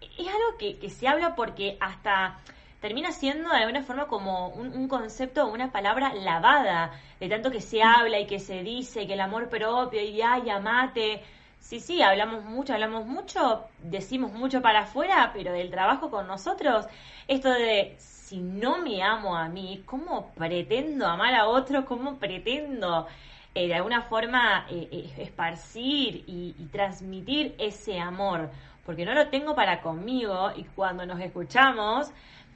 es 0.00 0.28
algo 0.28 0.58
que, 0.58 0.88
se 0.90 1.08
habla 1.08 1.34
porque 1.34 1.76
hasta 1.80 2.38
termina 2.80 3.10
siendo 3.10 3.50
de 3.50 3.56
alguna 3.56 3.82
forma 3.82 4.06
como 4.06 4.50
un, 4.50 4.68
un 4.68 4.86
concepto, 4.86 5.48
una 5.48 5.72
palabra 5.72 6.14
lavada, 6.14 6.92
de 7.18 7.28
tanto 7.28 7.50
que 7.50 7.60
se 7.60 7.82
habla 7.82 8.20
y 8.20 8.26
que 8.26 8.38
se 8.38 8.62
dice, 8.62 9.06
que 9.06 9.14
el 9.14 9.20
amor 9.20 9.48
propio 9.48 10.00
y 10.02 10.20
ay, 10.22 10.50
amate. 10.50 11.22
Sí, 11.64 11.80
sí, 11.80 12.02
hablamos 12.02 12.44
mucho, 12.44 12.74
hablamos 12.74 13.06
mucho, 13.06 13.64
decimos 13.82 14.32
mucho 14.34 14.60
para 14.60 14.80
afuera, 14.80 15.30
pero 15.32 15.50
del 15.50 15.70
trabajo 15.70 16.10
con 16.10 16.26
nosotros, 16.26 16.84
esto 17.26 17.50
de 17.50 17.94
si 17.98 18.36
no 18.36 18.82
me 18.82 19.02
amo 19.02 19.34
a 19.34 19.48
mí, 19.48 19.82
¿cómo 19.86 20.30
pretendo 20.34 21.06
amar 21.06 21.34
a 21.34 21.46
otro? 21.48 21.86
¿Cómo 21.86 22.18
pretendo 22.18 23.06
eh, 23.54 23.66
de 23.66 23.74
alguna 23.76 24.02
forma 24.02 24.66
eh, 24.70 24.88
eh, 24.92 25.14
esparcir 25.16 26.24
y, 26.26 26.52
transmitir 26.70 27.54
ese 27.58 27.98
amor? 27.98 28.50
Porque 28.84 29.06
no 29.06 29.14
lo 29.14 29.28
tengo 29.28 29.54
para 29.54 29.80
conmigo 29.80 30.50
y 30.54 30.64
cuando 30.64 31.06
nos 31.06 31.18
escuchamos 31.18 32.10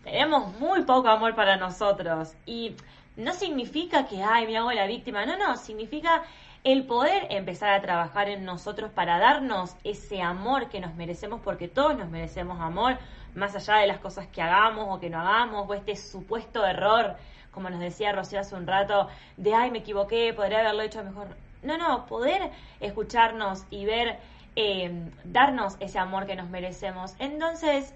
tenemos 0.05 0.53
muy 0.61 0.83
poco 0.83 1.09
amor 1.09 1.35
para 1.35 1.57
nosotros. 1.57 2.35
Y 2.45 2.77
no 3.17 3.33
significa 3.33 4.07
que, 4.07 4.23
ay, 4.23 4.47
me 4.47 4.59
hago 4.59 4.71
la 4.71 4.87
víctima, 4.87 5.25
no, 5.25 5.39
no, 5.39 5.57
significa 5.57 6.25
el 6.65 6.87
poder 6.87 7.27
empezar 7.31 7.71
a 7.71 7.81
trabajar 7.81 8.29
en 8.29 8.45
nosotros 8.45 8.91
para 8.91 9.19
darnos 9.19 9.77
ese 9.85 10.23
amor 10.23 10.69
que 10.69 10.81
nos 10.81 10.95
merecemos, 10.95 11.41
porque 11.43 11.69
todos 11.69 11.97
nos 11.97 12.09
merecemos 12.11 12.61
amor, 12.61 12.99
más 13.35 13.55
allá 13.55 13.77
de 13.77 13.87
las 13.87 13.99
cosas 13.99 14.27
que 14.27 14.43
hagamos 14.43 14.87
o 14.89 15.01
que 15.01 15.11
no 15.11 15.21
hagamos, 15.21 15.69
o 15.69 15.75
este 15.75 15.97
supuesto 15.97 16.67
error, 16.67 17.17
como 17.53 17.71
nos 17.71 17.81
decía 17.81 18.13
Rocío 18.13 18.41
hace 18.41 18.55
un 18.55 18.67
rato, 18.67 19.09
de 19.37 19.55
ay, 19.55 19.71
me 19.71 19.79
equivoqué, 19.79 20.33
podría 20.35 20.61
haberlo 20.61 20.83
hecho 20.83 21.03
mejor. 21.05 21.29
No, 21.63 21.77
no, 21.77 22.07
poder 22.07 22.51
escucharnos 22.81 23.65
y 23.71 23.85
ver, 23.85 24.19
eh, 24.55 25.11
darnos 25.25 25.77
ese 25.81 25.99
amor 25.99 26.27
que 26.27 26.37
nos 26.37 26.49
merecemos. 26.49 27.15
Entonces, 27.19 27.95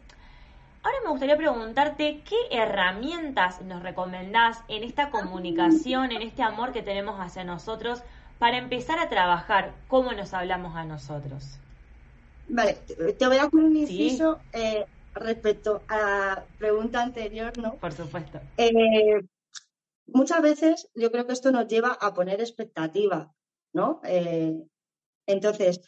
Ahora 0.85 0.99
me 1.05 1.11
gustaría 1.11 1.37
preguntarte 1.37 2.23
qué 2.29 2.37
herramientas 2.51 3.63
nos 3.63 3.85
recomendás 3.85 4.65
en 4.67 4.83
esta 4.83 5.11
comunicación, 5.11 6.11
en 6.11 6.23
este 6.23 6.43
amor 6.43 6.73
que 6.73 6.83
tenemos 6.83 7.21
hacia 7.21 7.45
nosotros 7.45 8.03
para 8.43 8.59
empezar 8.59 8.99
a 8.99 9.09
trabajar 9.09 9.73
cómo 9.87 10.11
nos 10.15 10.35
hablamos 10.35 10.75
a 10.75 10.83
nosotros. 10.83 11.61
Vale, 12.49 12.75
te 13.17 13.27
voy 13.29 13.37
a 13.37 13.49
poner 13.49 13.67
un 13.67 13.77
inciso 13.77 14.41
eh, 14.53 14.85
respecto 15.15 15.85
a 15.87 15.97
la 15.97 16.47
pregunta 16.59 17.05
anterior, 17.05 17.57
¿no? 17.57 17.77
Por 17.77 17.93
supuesto. 17.93 18.41
Eh, 18.57 19.21
muchas 20.07 20.43
veces 20.43 20.91
yo 20.97 21.13
creo 21.13 21.25
que 21.25 21.35
esto 21.35 21.53
nos 21.53 21.69
lleva 21.69 21.93
a 21.93 22.15
poner 22.15 22.41
expectativa, 22.41 23.33
¿no? 23.73 24.01
Eh, 24.03 24.61
entonces, 25.29 25.81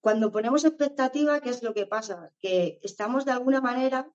cuando 0.00 0.30
ponemos 0.30 0.64
expectativa, 0.64 1.40
¿qué 1.40 1.50
es 1.50 1.64
lo 1.64 1.74
que 1.74 1.86
pasa? 1.86 2.30
Que 2.38 2.78
estamos 2.84 3.24
de 3.24 3.32
alguna 3.32 3.60
manera 3.60 4.08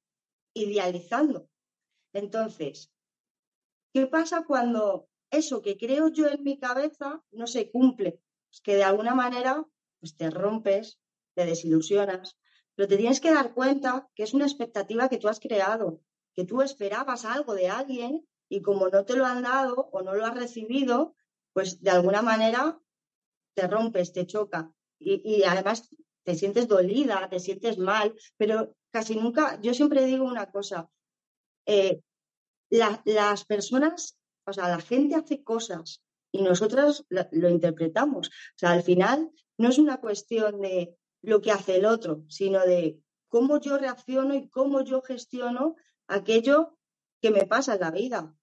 idealizando. 0.54 1.50
Entonces, 2.14 2.90
¿qué 3.92 4.08
pasa 4.08 4.46
cuando 4.48 5.10
eso 5.32 5.62
que 5.62 5.78
creo 5.78 6.10
yo 6.10 6.28
en 6.28 6.44
mi 6.44 6.60
cabeza 6.60 7.24
no 7.32 7.48
se 7.48 7.72
cumple. 7.72 8.22
Es 8.52 8.62
que 8.62 8.76
de 8.76 8.84
alguna 8.84 9.16
manera 9.16 9.66
pues 10.00 10.16
te 10.16 10.30
rompes, 10.30 11.00
te 11.36 11.46
desilusionas, 11.46 12.38
pero 12.76 12.88
te 12.88 12.98
tienes 12.98 13.22
que 13.22 13.32
dar 13.32 13.54
cuenta 13.54 14.10
que 14.16 14.24
es 14.24 14.34
una 14.34 14.46
expectativa 14.46 15.10
que 15.10 15.18
tú 15.18 15.30
has 15.30 15.40
creado, 15.40 16.02
que 16.34 16.46
tú 16.46 16.62
esperabas 16.62 17.24
algo 17.26 17.54
de 17.54 17.70
alguien 17.70 18.28
y 18.50 18.62
como 18.62 18.90
no 18.90 19.06
te 19.06 19.16
lo 19.16 19.26
han 19.26 19.44
dado 19.44 19.90
o 19.92 20.02
no 20.02 20.16
lo 20.16 20.26
has 20.26 20.36
recibido, 20.36 21.16
pues 21.54 21.82
de 21.82 21.92
alguna 21.92 22.22
manera 22.22 22.80
te 23.54 23.68
rompes, 23.68 24.12
te 24.12 24.26
choca 24.26 24.72
y, 25.00 25.44
además 25.44 25.90
te 26.24 26.36
sientes 26.36 26.68
dolida, 26.68 27.28
te 27.30 27.40
sientes 27.40 27.78
mal, 27.78 28.16
pero 28.38 28.76
casi 28.92 29.16
nunca, 29.16 29.60
yo 29.62 29.74
siempre 29.74 30.06
digo 30.06 30.26
una 30.26 30.52
cosa, 30.52 30.90
eh, 31.66 32.02
las 32.70 33.46
personas 33.46 34.18
o 34.46 34.54
sea, 34.54 34.68
la 34.68 34.80
gente 34.80 35.16
hace 35.16 35.44
cosas 35.44 36.04
y 36.32 36.42
nosotros 36.42 37.06
lo, 37.10 37.50
interpretamos. 37.50 38.30
O 38.30 38.58
sea, 38.58 38.72
al 38.72 38.84
final 38.84 39.32
no 39.58 39.70
es 39.70 39.78
una 39.78 40.00
cuestión 40.00 40.62
de 40.62 40.96
lo 41.22 41.42
que 41.42 41.52
hace 41.52 41.76
el 41.76 41.86
otro, 41.86 42.24
sino 42.30 42.60
de 42.62 43.00
cómo 43.28 43.60
yo 43.60 43.78
reacciono 43.78 44.34
y 44.34 44.50
cómo 44.50 44.84
yo 44.84 45.02
gestiono 45.02 45.76
aquello 46.08 46.78
que 47.22 47.32
me 47.32 47.46
pasa 47.46 47.76
en 47.76 47.82
la 47.82 47.92
vida. 47.92 48.36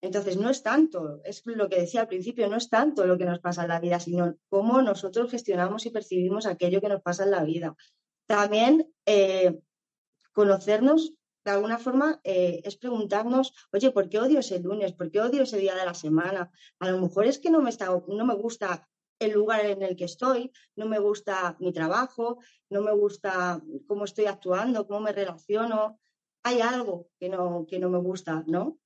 Entonces, 0.00 0.36
no 0.36 0.50
es 0.50 0.64
tanto, 0.64 1.20
es 1.24 1.42
lo 1.46 1.68
que 1.68 1.80
decía 1.80 2.00
al 2.00 2.08
principio, 2.08 2.48
no 2.48 2.56
es 2.56 2.68
tanto 2.68 3.06
lo 3.06 3.16
que 3.16 3.24
nos 3.24 3.38
pasa 3.38 3.62
en 3.62 3.68
la 3.68 3.78
vida, 3.78 4.00
sino 4.00 4.34
cómo 4.48 4.82
nosotros 4.82 5.30
gestionamos 5.30 5.86
y 5.86 5.90
percibimos 5.90 6.46
aquello 6.46 6.80
que 6.80 6.88
nos 6.88 7.02
pasa 7.02 7.22
en 7.22 7.30
la 7.30 7.44
vida. 7.44 7.76
También 8.26 8.92
eh, 9.06 9.60
conocernos 10.32 11.12
de 11.44 11.50
alguna 11.50 11.78
forma 11.78 12.20
eh, 12.24 12.60
es 12.64 12.76
preguntarnos, 12.76 13.52
oye, 13.72 13.90
¿por 13.90 14.08
qué 14.08 14.18
odio 14.18 14.38
ese 14.38 14.60
lunes? 14.60 14.92
¿Por 14.92 15.10
qué 15.10 15.20
odio 15.20 15.42
ese 15.42 15.58
día 15.58 15.74
de 15.74 15.84
la 15.84 15.94
semana? 15.94 16.50
A 16.78 16.90
lo 16.90 17.00
mejor 17.00 17.26
es 17.26 17.38
que 17.38 17.50
no 17.50 17.60
me, 17.60 17.70
está, 17.70 17.86
no 17.86 18.24
me 18.24 18.34
gusta 18.34 18.88
el 19.18 19.32
lugar 19.32 19.66
en 19.66 19.82
el 19.82 19.96
que 19.96 20.04
estoy, 20.04 20.52
no 20.76 20.86
me 20.86 20.98
gusta 20.98 21.56
mi 21.60 21.72
trabajo, 21.72 22.38
no 22.70 22.82
me 22.82 22.92
gusta 22.92 23.62
cómo 23.86 24.04
estoy 24.04 24.26
actuando, 24.26 24.86
cómo 24.86 25.00
me 25.00 25.12
relaciono. 25.12 25.98
Hay 26.42 26.60
algo 26.60 27.08
que 27.18 27.28
no, 27.28 27.66
que 27.68 27.78
no 27.78 27.88
me 27.88 27.98
gusta, 27.98 28.42
¿no? 28.46 28.78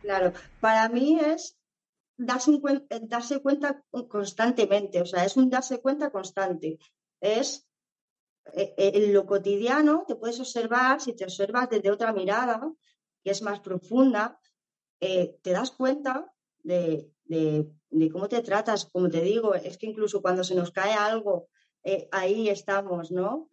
Claro, 0.00 0.32
para 0.60 0.88
mí 0.88 1.20
es 1.20 1.56
darse, 2.16 2.60
darse 3.02 3.40
cuenta 3.40 3.84
constantemente, 4.08 5.00
o 5.00 5.06
sea, 5.06 5.24
es 5.24 5.36
un 5.36 5.50
darse 5.50 5.80
cuenta 5.80 6.10
constante. 6.10 6.78
Es 7.20 7.68
en 8.54 9.12
lo 9.12 9.26
cotidiano 9.26 10.04
te 10.06 10.16
puedes 10.16 10.40
observar, 10.40 11.00
si 11.00 11.14
te 11.14 11.24
observas 11.24 11.70
desde 11.70 11.90
otra 11.90 12.12
mirada, 12.12 12.72
que 13.22 13.30
es 13.30 13.42
más 13.42 13.60
profunda, 13.60 14.40
eh, 15.00 15.38
te 15.42 15.50
das 15.52 15.70
cuenta 15.70 16.32
de, 16.62 17.10
cómo 18.12 18.28
te 18.28 18.42
tratas, 18.42 18.86
como 18.86 19.08
te 19.08 19.20
digo, 19.20 19.54
es 19.54 19.78
que 19.78 19.86
incluso 19.86 20.20
cuando 20.20 20.44
se 20.44 20.54
nos 20.54 20.70
cae 20.70 20.92
algo, 20.92 21.48
ahí 22.10 22.48
estamos, 22.48 23.10
¿no? 23.10 23.48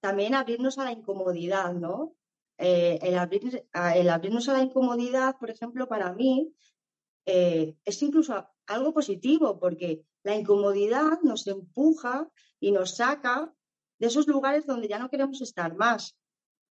también 0.00 0.34
abrirnos 0.34 0.78
a 0.78 0.84
la 0.84 0.92
incomodidad, 0.92 1.72
¿no? 1.72 2.14
el, 2.58 2.98
el, 3.02 4.08
abrirnos 4.08 4.48
a 4.48 4.52
la 4.52 4.62
incomodidad, 4.62 5.36
por 5.38 5.50
ejemplo, 5.50 5.88
para 5.88 6.12
mí, 6.12 6.54
es 7.24 8.02
incluso 8.02 8.46
algo 8.66 8.92
positivo, 8.92 9.58
porque 9.58 10.04
la 10.24 10.34
incomodidad 10.34 11.20
nos 11.22 11.46
empuja 11.46 12.28
y 12.58 12.72
nos 12.72 12.96
saca 12.96 13.54
de 13.98 14.06
esos 14.06 14.26
lugares 14.26 14.66
donde 14.66 14.88
ya 14.88 14.98
no 14.98 15.10
queremos 15.10 15.40
estar 15.42 15.76
más. 15.76 16.16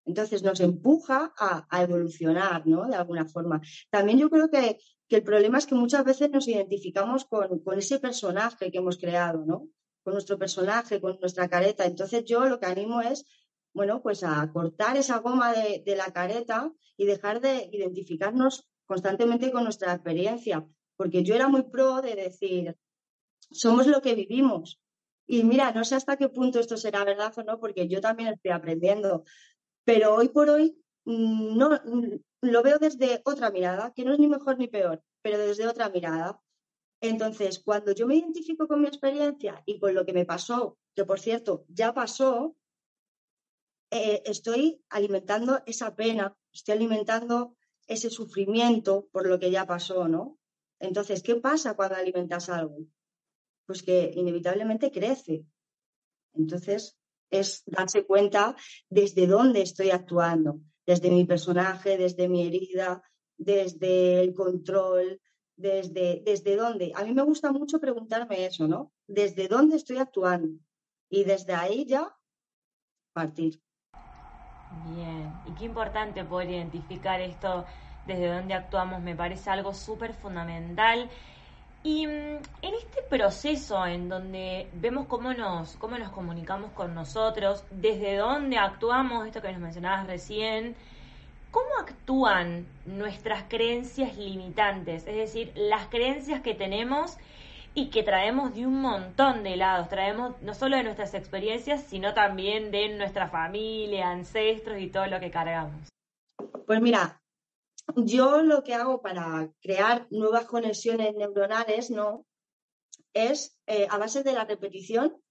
Entonces 0.05 0.43
nos 0.43 0.59
empuja 0.59 1.33
a, 1.37 1.81
evolucionar, 1.81 2.67
¿no? 2.67 2.85
De 2.87 2.95
alguna 2.95 3.25
forma. 3.25 3.61
También 3.89 4.19
yo 4.19 4.29
creo 4.29 4.49
que, 4.49 4.79
el 5.09 5.23
problema 5.23 5.59
es 5.59 5.67
que 5.67 5.75
muchas 5.75 6.03
veces 6.03 6.31
nos 6.31 6.47
identificamos 6.47 7.25
con, 7.25 7.61
ese 7.77 7.99
personaje 7.99 8.71
que 8.71 8.79
hemos 8.79 8.97
creado, 8.97 9.45
¿no? 9.45 9.67
Con 10.03 10.13
nuestro 10.13 10.39
personaje, 10.39 10.99
con 10.99 11.19
nuestra 11.19 11.47
careta. 11.47 11.85
Entonces 11.85 12.25
yo 12.25 12.45
lo 12.45 12.59
que 12.59 12.65
animo 12.65 12.99
es, 13.01 13.23
bueno, 13.73 14.01
pues 14.01 14.23
a 14.23 14.51
cortar 14.51 14.97
esa 14.97 15.19
goma 15.19 15.53
de, 15.53 15.83
de 15.85 15.95
la 15.95 16.11
careta 16.11 16.73
y 16.97 17.05
dejar 17.05 17.41
de 17.41 17.69
identificarnos 17.71 18.67
constantemente 18.85 19.51
con 19.51 19.63
nuestra 19.63 19.93
experiencia. 19.93 20.67
Porque 20.97 21.23
yo 21.23 21.35
era 21.35 21.47
muy 21.47 21.61
pro 21.61 22.01
de 22.01 22.15
decir, 22.15 22.75
somos 23.53 23.87
lo 23.87 24.01
que 24.01 24.15
vivimos. 24.15 24.79
Y 25.25 25.43
mira, 25.43 25.71
no 25.71 25.83
sé 25.83 25.95
hasta 25.95 26.17
qué 26.17 26.29
punto 26.29 26.59
esto 26.59 26.77
será 26.77 27.03
verdad 27.03 27.33
o 27.37 27.43
no, 27.43 27.59
porque 27.59 27.87
yo 27.87 28.01
también 28.01 28.33
estoy 28.33 28.51
aprendiendo. 28.51 29.23
Pero 29.85 30.15
hoy 30.15 30.29
por 30.29 30.49
hoy 30.49 30.77
mm, 31.05 31.57
no 31.57 31.69
mm, 31.69 32.19
lo 32.41 32.63
veo 32.63 32.79
desde 32.79 33.21
otra 33.25 33.51
mirada, 33.51 33.93
que 33.95 34.03
no 34.03 34.13
es 34.13 34.19
ni 34.19 34.27
mejor 34.27 34.57
ni 34.57 34.67
peor, 34.67 35.01
pero 35.21 35.37
desde 35.37 35.67
otra 35.67 35.89
mirada. 35.89 36.39
Entonces, 37.01 37.59
cuando 37.59 37.91
yo 37.93 38.07
me 38.07 38.15
identifico 38.15 38.67
con 38.67 38.81
mi 38.81 38.87
experiencia 38.87 39.61
y 39.65 39.79
con 39.79 39.93
lo 39.93 40.05
que 40.05 40.13
me 40.13 40.25
pasó, 40.25 40.77
que 40.95 41.05
por 41.05 41.19
cierto 41.19 41.65
ya 41.67 41.93
pasó, 41.93 42.55
eh, 43.91 44.23
estoy 44.25 44.81
alimentando 44.89 45.61
esa 45.65 45.95
pena, 45.95 46.35
estoy 46.51 46.75
alimentando 46.75 47.55
ese 47.87 48.09
sufrimiento 48.09 49.07
por 49.11 49.27
lo 49.27 49.39
que 49.39 49.51
ya 49.51 49.65
pasó, 49.65 50.07
¿no? 50.07 50.39
Entonces, 50.79 51.21
¿qué 51.23 51.35
pasa 51.35 51.75
cuando 51.75 51.95
alimentas 51.95 52.49
algo? 52.49 52.77
Pues 53.65 53.83
que 53.83 54.11
inevitablemente 54.15 54.91
crece. 54.91 55.45
Entonces, 56.33 56.97
es 57.29 57.63
darse 57.65 58.05
cuenta 58.05 58.55
desde 58.89 59.27
dónde 59.27 59.61
estoy 59.61 59.89
actuando, 59.91 60.59
desde 60.85 61.09
mi 61.09 61.25
personaje, 61.25 61.97
desde 61.97 62.27
mi 62.27 62.45
herida, 62.45 63.01
desde 63.37 64.21
el 64.21 64.33
control, 64.33 65.19
desde, 65.55 66.21
desde 66.25 66.55
dónde. 66.55 66.91
A 66.95 67.03
mí 67.03 67.13
me 67.13 67.23
gusta 67.23 67.51
mucho 67.51 67.79
preguntarme 67.79 68.45
eso, 68.45 68.67
¿no? 68.67 68.91
¿Desde 69.07 69.47
dónde 69.47 69.77
estoy 69.77 69.97
actuando? 69.97 70.59
Y 71.09 71.23
desde 71.23 71.53
ahí 71.53 71.85
ya 71.85 72.15
partir. 73.13 73.61
Bien, 74.87 75.31
y 75.45 75.51
qué 75.51 75.65
importante 75.65 76.23
poder 76.23 76.49
identificar 76.49 77.21
esto 77.21 77.65
desde 78.07 78.27
dónde 78.27 78.53
actuamos, 78.53 79.01
me 79.01 79.15
parece 79.15 79.49
algo 79.49 79.73
súper 79.73 80.13
fundamental. 80.13 81.09
Y 81.83 82.07
mm, 82.07 82.09
en 82.61 82.73
este 82.79 83.01
proceso 83.09 83.85
en 83.85 84.07
donde 84.07 84.67
vemos 84.73 85.05
cómo 85.07 85.33
nos, 85.33 85.75
cómo 85.75 85.97
nos 85.97 86.09
comunicamos 86.09 86.71
con 86.71 86.95
nosotros, 86.95 87.65
desde 87.71 88.15
dónde 88.15 88.57
actuamos, 88.57 89.27
esto 89.27 89.41
que 89.41 89.51
nos 89.51 89.61
mencionabas 89.61 90.07
recién, 90.07 90.75
¿cómo 91.51 91.67
actúan 91.79 92.65
nuestras 92.85 93.43
creencias 93.49 94.17
limitantes? 94.17 95.05
Es 95.05 95.15
decir, 95.15 95.51
las 95.55 95.87
creencias 95.87 96.41
que 96.41 96.55
tenemos 96.55 97.17
y 97.75 97.89
que 97.89 98.03
traemos 98.03 98.55
de 98.55 98.65
un 98.65 98.81
montón 98.81 99.43
de 99.43 99.57
lados, 99.57 99.89
traemos 99.89 100.41
no 100.41 100.53
solo 100.53 100.77
de 100.77 100.83
nuestras 100.83 101.13
experiencias, 101.15 101.83
sino 101.83 102.13
también 102.13 102.71
de 102.71 102.95
nuestra 102.95 103.27
familia, 103.27 104.09
ancestros 104.09 104.79
y 104.79 104.87
todo 104.87 105.07
lo 105.07 105.19
que 105.19 105.31
cargamos. 105.31 105.89
Pues 106.65 106.81
mira, 106.81 107.19
yo 107.95 108.41
lo 108.41 108.63
que 108.63 108.73
hago 108.73 109.01
para 109.01 109.51
crear 109.61 110.07
nuevas 110.09 110.45
conexiones 110.45 111.15
neuronales, 111.15 111.89
¿no? 111.89 112.25
Es 113.13 113.57
eh, 113.67 113.87
a 113.89 113.97
base 113.97 114.23
de 114.23 114.33
la 114.33 114.45
repetición 114.45 115.21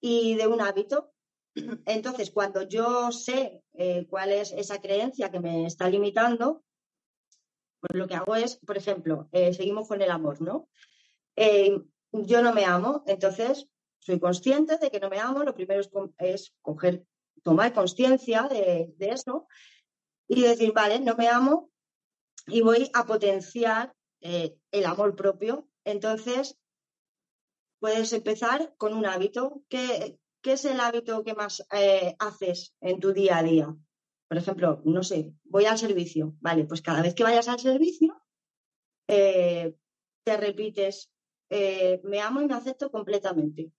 y 0.00 0.34
de 0.34 0.46
un 0.46 0.60
hábito. 0.60 1.12
Entonces, 1.86 2.30
cuando 2.30 2.62
yo 2.62 3.12
sé 3.12 3.62
eh, 3.74 4.06
cuál 4.08 4.32
es 4.32 4.52
esa 4.52 4.80
creencia 4.80 5.30
que 5.30 5.40
me 5.40 5.66
está 5.66 5.88
limitando, 5.88 6.64
pues 7.80 7.96
lo 7.96 8.08
que 8.08 8.16
hago 8.16 8.34
es, 8.34 8.56
por 8.56 8.76
ejemplo, 8.76 9.28
eh, 9.32 9.54
seguimos 9.54 9.86
con 9.86 10.02
el 10.02 10.10
amor, 10.10 10.40
¿no? 10.40 10.68
yo 12.10 12.42
no 12.42 12.52
me 12.52 12.64
amo, 12.64 13.04
entonces 13.06 13.68
soy 14.00 14.18
consciente 14.18 14.76
de 14.78 14.90
que 14.90 14.98
no 14.98 15.08
me 15.08 15.20
amo. 15.20 15.44
Lo 15.44 15.54
primero 15.54 15.80
es, 16.18 16.54
coger, 16.62 17.04
tomar 17.44 17.72
conciencia 17.72 18.48
de, 18.48 18.92
de 18.96 19.10
eso 19.10 19.46
y 20.26 20.42
decir, 20.42 20.72
vale, 20.72 20.98
no 20.98 21.14
me 21.14 21.28
amo, 21.28 21.70
y 22.48 22.62
voy 22.62 22.90
a 22.94 23.04
potenciar 23.04 23.94
eh, 24.20 24.56
el 24.70 24.86
amor 24.86 25.14
propio. 25.14 25.68
Entonces, 25.84 26.58
puedes 27.80 28.12
empezar 28.12 28.74
con 28.76 28.94
un 28.94 29.06
hábito. 29.06 29.62
¿Qué, 29.68 30.18
es 30.42 30.64
el 30.64 30.80
hábito 30.80 31.24
que 31.24 31.34
más 31.34 31.62
eh, 31.72 32.16
haces 32.18 32.74
en 32.80 33.00
tu 33.00 33.12
día 33.12 33.38
a 33.38 33.42
día? 33.42 33.76
Por 34.28 34.38
ejemplo, 34.38 34.80
no 34.84 35.02
sé, 35.02 35.32
voy 35.44 35.66
al 35.66 35.78
servicio. 35.78 36.34
Vale, 36.40 36.64
pues 36.64 36.80
cada 36.80 37.02
vez 37.02 37.14
que 37.14 37.22
vayas 37.22 37.48
al 37.48 37.58
servicio, 37.58 38.22
eh, 39.08 39.74
te 40.24 40.36
repites, 40.36 41.10
me 41.50 42.20
amo 42.20 42.40
y 42.40 42.46
me 42.46 42.54
acepto 42.54 42.90
completamente. 42.90 43.72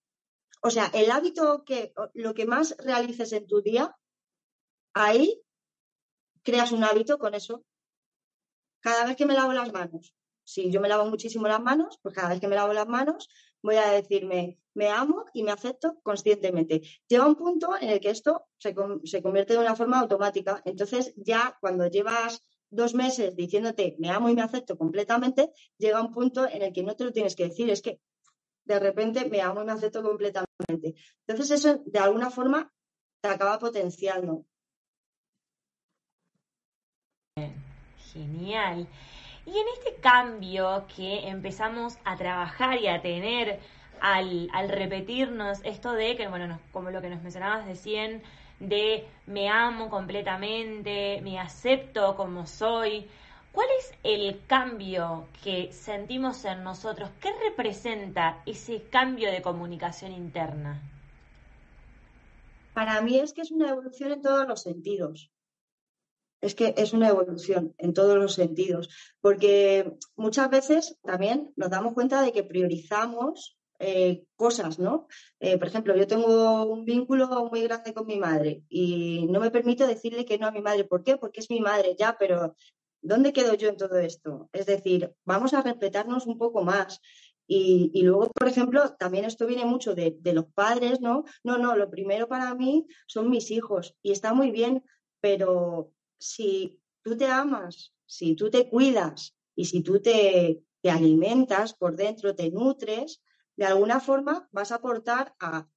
O 0.61 0.69
sea, 0.69 0.91
el 0.93 1.09
hábito 1.09 1.63
que, 1.65 1.93
lo 2.13 2.33
que 2.33 2.45
más 2.45 2.75
realices 2.79 3.31
en 3.33 3.47
tu 3.47 3.61
día, 3.61 3.95
ahí 4.93 5.41
creas 6.43 6.71
un 6.71 6.83
hábito 6.83 7.17
con 7.17 7.33
eso 7.33 7.63
cada 8.79 9.05
vez 9.05 9.15
que 9.15 9.25
me 9.25 9.33
lavo 9.33 9.53
las 9.53 9.71
manos, 9.71 10.13
si 10.43 10.71
yo 10.71 10.81
me 10.81 10.89
lavo 10.89 11.05
muchísimo 11.05 11.47
las 11.47 11.61
manos, 11.61 11.99
pues 12.01 12.15
cada 12.15 12.29
vez 12.29 12.39
que 12.39 12.47
me 12.47 12.55
lavo 12.55 12.73
las 12.73 12.87
manos 12.87 13.29
voy 13.61 13.75
a 13.75 13.91
decirme, 13.91 14.57
me 14.73 14.89
amo 14.89 15.25
y 15.33 15.43
me 15.43 15.51
acepto 15.51 15.99
conscientemente. 16.01 16.81
Llega 17.07 17.27
un 17.27 17.35
punto 17.35 17.75
en 17.79 17.89
el 17.89 17.99
que 17.99 18.09
esto 18.09 18.47
se, 18.57 18.73
se 19.03 19.21
convierte 19.21 19.53
de 19.53 19.59
una 19.59 19.75
forma 19.75 19.99
automática. 19.99 20.61
Entonces 20.65 21.13
ya 21.17 21.55
cuando 21.61 21.87
llevas 21.87 22.43
dos 22.71 22.95
meses 22.95 23.35
diciéndote, 23.35 23.95
me 23.99 24.09
amo 24.09 24.29
y 24.29 24.33
me 24.33 24.41
acepto 24.41 24.75
completamente, 24.75 25.51
llega 25.77 26.01
un 26.01 26.11
punto 26.11 26.47
en 26.47 26.61
el 26.63 26.73
que 26.73 26.83
no 26.83 26.95
te 26.95 27.03
lo 27.03 27.11
tienes 27.11 27.35
que 27.35 27.49
decir, 27.49 27.69
es 27.69 27.81
que 27.81 27.99
de 28.65 28.79
repente 28.79 29.29
me 29.29 29.41
amo 29.41 29.61
y 29.61 29.65
me 29.65 29.71
acepto 29.73 30.01
completamente. 30.01 30.95
Entonces 31.27 31.51
eso 31.51 31.83
de 31.85 31.99
alguna 31.99 32.31
forma 32.31 32.71
te 33.21 33.29
acaba 33.29 33.59
potenciando. 33.59 34.45
Genial. 38.13 38.87
Y 39.45 39.51
en 39.51 39.67
este 39.77 39.95
cambio 40.01 40.85
que 40.95 41.27
empezamos 41.27 41.97
a 42.03 42.15
trabajar 42.17 42.79
y 42.79 42.87
a 42.87 43.01
tener 43.01 43.59
al, 44.01 44.49
repetirnos 44.69 45.59
esto 45.63 45.93
de 45.93 46.15
que, 46.15 46.27
bueno, 46.27 46.59
como 46.71 46.91
lo 46.91 47.01
que 47.01 47.09
nos 47.09 47.21
mencionabas 47.21 47.65
de 47.65 48.21
de 48.59 49.07
me 49.25 49.49
amo 49.49 49.89
completamente, 49.89 51.21
me 51.23 51.39
acepto 51.39 52.15
como 52.15 52.45
soy, 52.45 53.07
¿cuál 53.53 53.67
es 53.79 53.93
el 54.03 54.41
cambio 54.47 55.27
que 55.43 55.71
sentimos 55.71 56.43
en 56.45 56.63
nosotros? 56.63 57.09
¿Qué 57.21 57.31
representa 57.49 58.41
ese 58.45 58.83
cambio 58.89 59.31
de 59.31 59.41
comunicación 59.41 60.11
interna? 60.11 60.81
Para 62.73 63.01
mí 63.01 63.17
es 63.17 63.33
que 63.33 63.41
es 63.41 63.51
una 63.51 63.69
evolución 63.69 64.11
en 64.11 64.21
todos 64.21 64.47
los 64.47 64.61
sentidos 64.61 65.31
es 66.41 66.55
que 66.55 66.73
es 66.77 66.93
una 66.93 67.09
evolución 67.09 67.73
en 67.77 67.93
todos 67.93 68.17
los 68.17 68.33
sentidos, 68.33 68.89
porque 69.21 69.93
muchas 70.15 70.49
veces 70.49 70.97
también 71.03 71.53
nos 71.55 71.69
damos 71.69 71.93
cuenta 71.93 72.21
de 72.21 72.31
que 72.31 72.43
priorizamos 72.43 73.57
eh, 73.81 74.25
cosas, 74.35 74.77
¿no? 74.77 75.07
Eh, 75.39 75.57
por 75.57 75.67
ejemplo, 75.67 75.95
yo 75.95 76.05
tengo 76.05 76.65
un 76.65 76.83
vínculo 76.83 77.47
muy 77.49 77.61
grande 77.63 77.93
con 77.93 78.05
mi 78.05 78.17
madre 78.19 78.63
y 78.67 79.25
no 79.29 79.39
me 79.39 79.51
permito 79.51 79.87
decirle 79.87 80.25
que 80.25 80.37
no 80.37 80.47
a 80.47 80.51
mi 80.51 80.61
madre. 80.61 80.83
¿Por 80.83 81.03
qué? 81.03 81.15
Porque 81.17 81.39
es 81.39 81.49
mi 81.49 81.61
madre 81.61 81.95
ya, 81.97 82.17
pero 82.19 82.55
¿dónde 83.01 83.31
quedo 83.31 83.53
yo 83.53 83.69
en 83.69 83.77
todo 83.77 83.97
esto? 83.97 84.49
Es 84.51 84.65
decir, 84.65 85.13
vamos 85.23 85.53
a 85.53 85.61
respetarnos 85.61 86.27
un 86.27 86.37
poco 86.37 86.63
más. 86.63 86.99
Y, 87.47 87.89
y, 87.93 88.03
luego, 88.03 88.29
por 88.31 88.47
ejemplo, 88.47 88.95
también 88.99 89.25
esto 89.25 89.47
viene 89.47 89.65
mucho 89.65 89.95
de, 89.95 90.15
de, 90.19 90.33
los 90.33 90.45
padres, 90.53 91.01
¿no? 91.01 91.23
No, 91.43 91.57
no, 91.57 91.75
lo 91.75 91.89
primero 91.89 92.27
para 92.27 92.53
mí 92.53 92.85
son 93.07 93.29
mis 93.29 93.49
hijos 93.49 93.95
y 94.03 94.11
está 94.11 94.33
muy 94.33 94.51
bien, 94.51 94.83
pero 95.19 95.93
si 96.19 96.79
tú 97.01 97.17
te 97.17 97.25
amas, 97.25 97.93
si 98.05 98.35
tú 98.35 98.49
te 98.49 98.69
cuidas 98.69 99.35
y 99.55 99.65
si 99.65 99.81
tú 99.81 99.99
te, 100.01 100.63
alimentas 100.83 101.73
por 101.73 101.95
dentro, 101.95 102.35
te 102.35 102.51
nutres, 102.51 103.21
de 103.57 103.65
alguna 103.65 103.99
forma 103.99 104.47
vas 104.51 104.71
a 104.71 104.75
aportar 104.75 105.35
a 105.39 105.67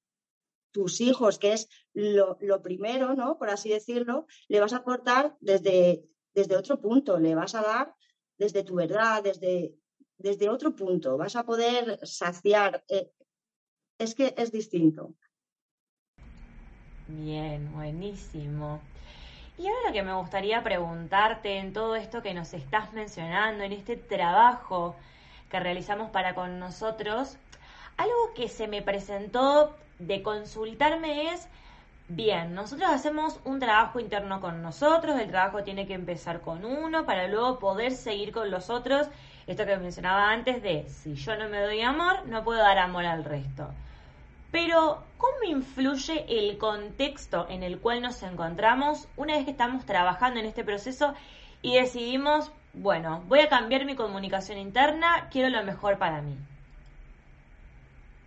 tus 0.71 1.01
hijos, 1.01 1.39
que 1.39 1.53
es 1.55 1.69
lo, 1.93 2.39
primero, 2.63 3.15
¿no? 3.15 3.37
Por 3.39 3.51
así 3.51 3.69
decirlo, 3.69 4.27
le 4.49 4.61
vas 4.61 4.73
a 4.73 4.79
aportar 4.79 5.37
desde, 5.41 6.05
desde 6.35 6.57
otro 6.57 6.81
punto, 6.81 7.19
le 7.19 7.35
vas 7.35 7.55
a 7.55 7.63
dar 7.63 7.95
desde 8.39 8.63
tu 8.63 8.77
verdad, 8.77 9.23
desde, 9.23 9.75
desde 10.19 10.49
otro 10.49 10.75
punto, 10.75 11.17
vas 11.17 11.37
a 11.37 11.45
poder 11.45 11.99
saciar. 12.07 12.85
Eh, 12.89 13.11
es 13.99 14.15
que 14.15 14.35
es 14.37 14.51
distinto. 14.53 15.15
Bien, 17.09 17.71
buenísimo. 17.73 18.81
Y 19.59 19.67
ahora 19.67 19.89
lo 19.89 19.93
que 19.93 20.03
me 20.03 20.15
gustaría 20.15 20.63
preguntarte 20.63 21.59
en 21.59 21.73
todo 21.73 21.95
esto 21.95 22.23
que 22.23 22.33
nos 22.33 22.55
estás 22.55 22.93
mencionando, 22.95 23.65
en 23.65 23.73
este 23.73 23.97
trabajo 23.97 24.97
que 25.51 25.61
realizamos 25.61 26.11
para 26.11 26.35
con 26.35 26.59
nosotros, 26.59 27.37
algo 27.99 28.33
que 28.35 28.49
se 28.49 28.67
me 28.67 28.81
presentó 28.81 29.77
de 29.99 30.23
consultarme 30.23 31.33
es, 31.35 31.47
bien, 32.09 32.55
nosotros 32.55 32.91
hacemos 32.91 33.39
un 33.45 33.61
trabajo 33.61 34.01
interno 34.01 34.41
con 34.41 34.63
nosotros, 34.63 35.21
el 35.21 35.29
trabajo 35.29 35.63
tiene 35.63 35.87
que 35.87 35.95
empezar 35.95 36.41
con 36.41 36.65
uno 36.65 37.05
para 37.05 37.29
luego 37.29 37.59
poder 37.59 37.93
seguir 37.93 38.33
con 38.33 38.51
los 38.51 38.71
otros. 38.71 39.09
Esto 39.47 39.67
que 39.67 39.77
mencionaba 39.77 40.31
antes 40.31 40.63
de, 40.63 40.89
si 40.89 41.15
yo 41.15 41.37
no 41.37 41.49
me 41.51 41.61
doy 41.61 41.83
amor, 41.83 42.27
no 42.27 42.43
puedo 42.43 42.61
dar 42.61 42.79
amor 42.79 43.05
al 43.05 43.25
resto. 43.25 43.69
Pero, 44.53 45.03
¿cómo 45.17 45.43
influye 45.45 46.27
el 46.29 46.59
contexto 46.59 47.47
en 47.49 47.63
el 47.63 47.81
cual 47.81 48.03
nos 48.03 48.23
encontramos 48.23 49.09
una 49.17 49.35
vez 49.35 49.47
que 49.47 49.53
estamos 49.53 49.87
trabajando 49.87 50.39
en 50.41 50.47
este 50.47 50.63
proceso 50.63 51.15
y 51.63 51.77
decidimos, 51.77 52.53
bueno, 52.75 53.25
voy 53.29 53.41
a 53.41 53.49
cambiar 53.49 53.87
mi 53.87 53.97
comunicación 53.97 54.59
interna, 54.59 55.31
quiero 55.31 55.49
lo 55.49 55.65
mejor 55.65 55.99
para 55.99 56.21
mí? 56.21 56.37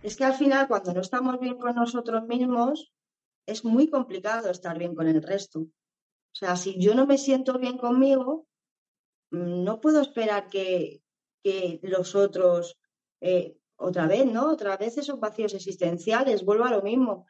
Es 0.02 0.16
que 0.16 0.24
al 0.24 0.34
final, 0.34 0.66
cuando 0.66 0.92
no 0.92 1.00
estamos 1.00 1.38
bien 1.38 1.58
con 1.58 1.76
nosotros 1.76 2.24
mismos, 2.26 2.92
es 3.46 3.64
muy 3.64 3.88
complicado 3.88 4.50
estar 4.50 4.76
bien 4.76 4.96
con 4.96 5.06
el 5.06 5.22
resto. 5.22 5.60
O 5.60 6.38
sea, 6.38 6.56
si 6.56 6.76
yo 6.80 6.96
no 6.96 7.06
me 7.06 7.18
siento 7.18 7.56
bien 7.58 7.78
conmigo, 7.78 8.48
mm, 9.30 9.62
no 9.62 9.80
puedo 9.80 10.00
esperar 10.00 10.48
que, 10.48 11.02
los 11.82 12.16
otros 12.16 12.76
eh, 13.20 13.56
otra 13.76 14.06
vez, 14.06 14.26
¿no? 14.26 14.50
Otra 14.50 14.76
vez 14.76 14.98
esos 14.98 15.20
vacíos 15.20 15.54
existenciales, 15.54 16.44
vuelvo 16.44 16.64
a 16.64 16.70
lo 16.70 16.82
mismo. 16.82 17.26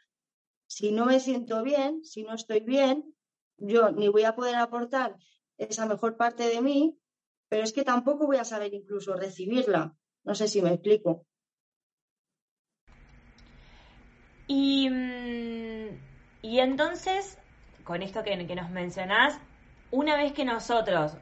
Si 0.67 0.93
no 0.93 1.07
me 1.07 1.21
siento 1.21 1.63
bien, 1.63 2.05
si 2.05 2.23
no 2.23 2.35
estoy 2.35 2.61
bien, 2.61 3.15
yo 3.59 3.91
ni 3.91 4.09
voy 4.09 4.25
a 4.25 4.35
poder 4.35 4.57
aportar 4.57 5.17
esa 5.59 5.87
mejor 5.87 6.17
parte 6.17 6.49
de 6.49 6.61
mí, 6.61 6.99
pero 7.49 7.63
es 7.63 7.73
que 7.73 7.85
tampoco 7.85 8.27
voy 8.27 8.37
a 8.37 8.45
saber 8.45 8.75
incluso 8.75 9.15
recibirla. 9.15 9.95
No 10.25 10.35
sé 10.35 10.49
si 10.49 10.61
me 10.61 10.73
explico. 10.73 11.25
Y, 14.49 14.89
mm, 14.91 15.89
y 16.43 16.59
entonces, 16.61 17.39
con 17.85 18.03
esto 18.03 18.23
que, 18.23 18.47
que 18.47 18.55
nos 18.55 18.71
mencionás, 18.71 19.39
una 19.91 20.17
vez 20.17 20.33
que 20.33 20.45
nosotros 20.45 21.17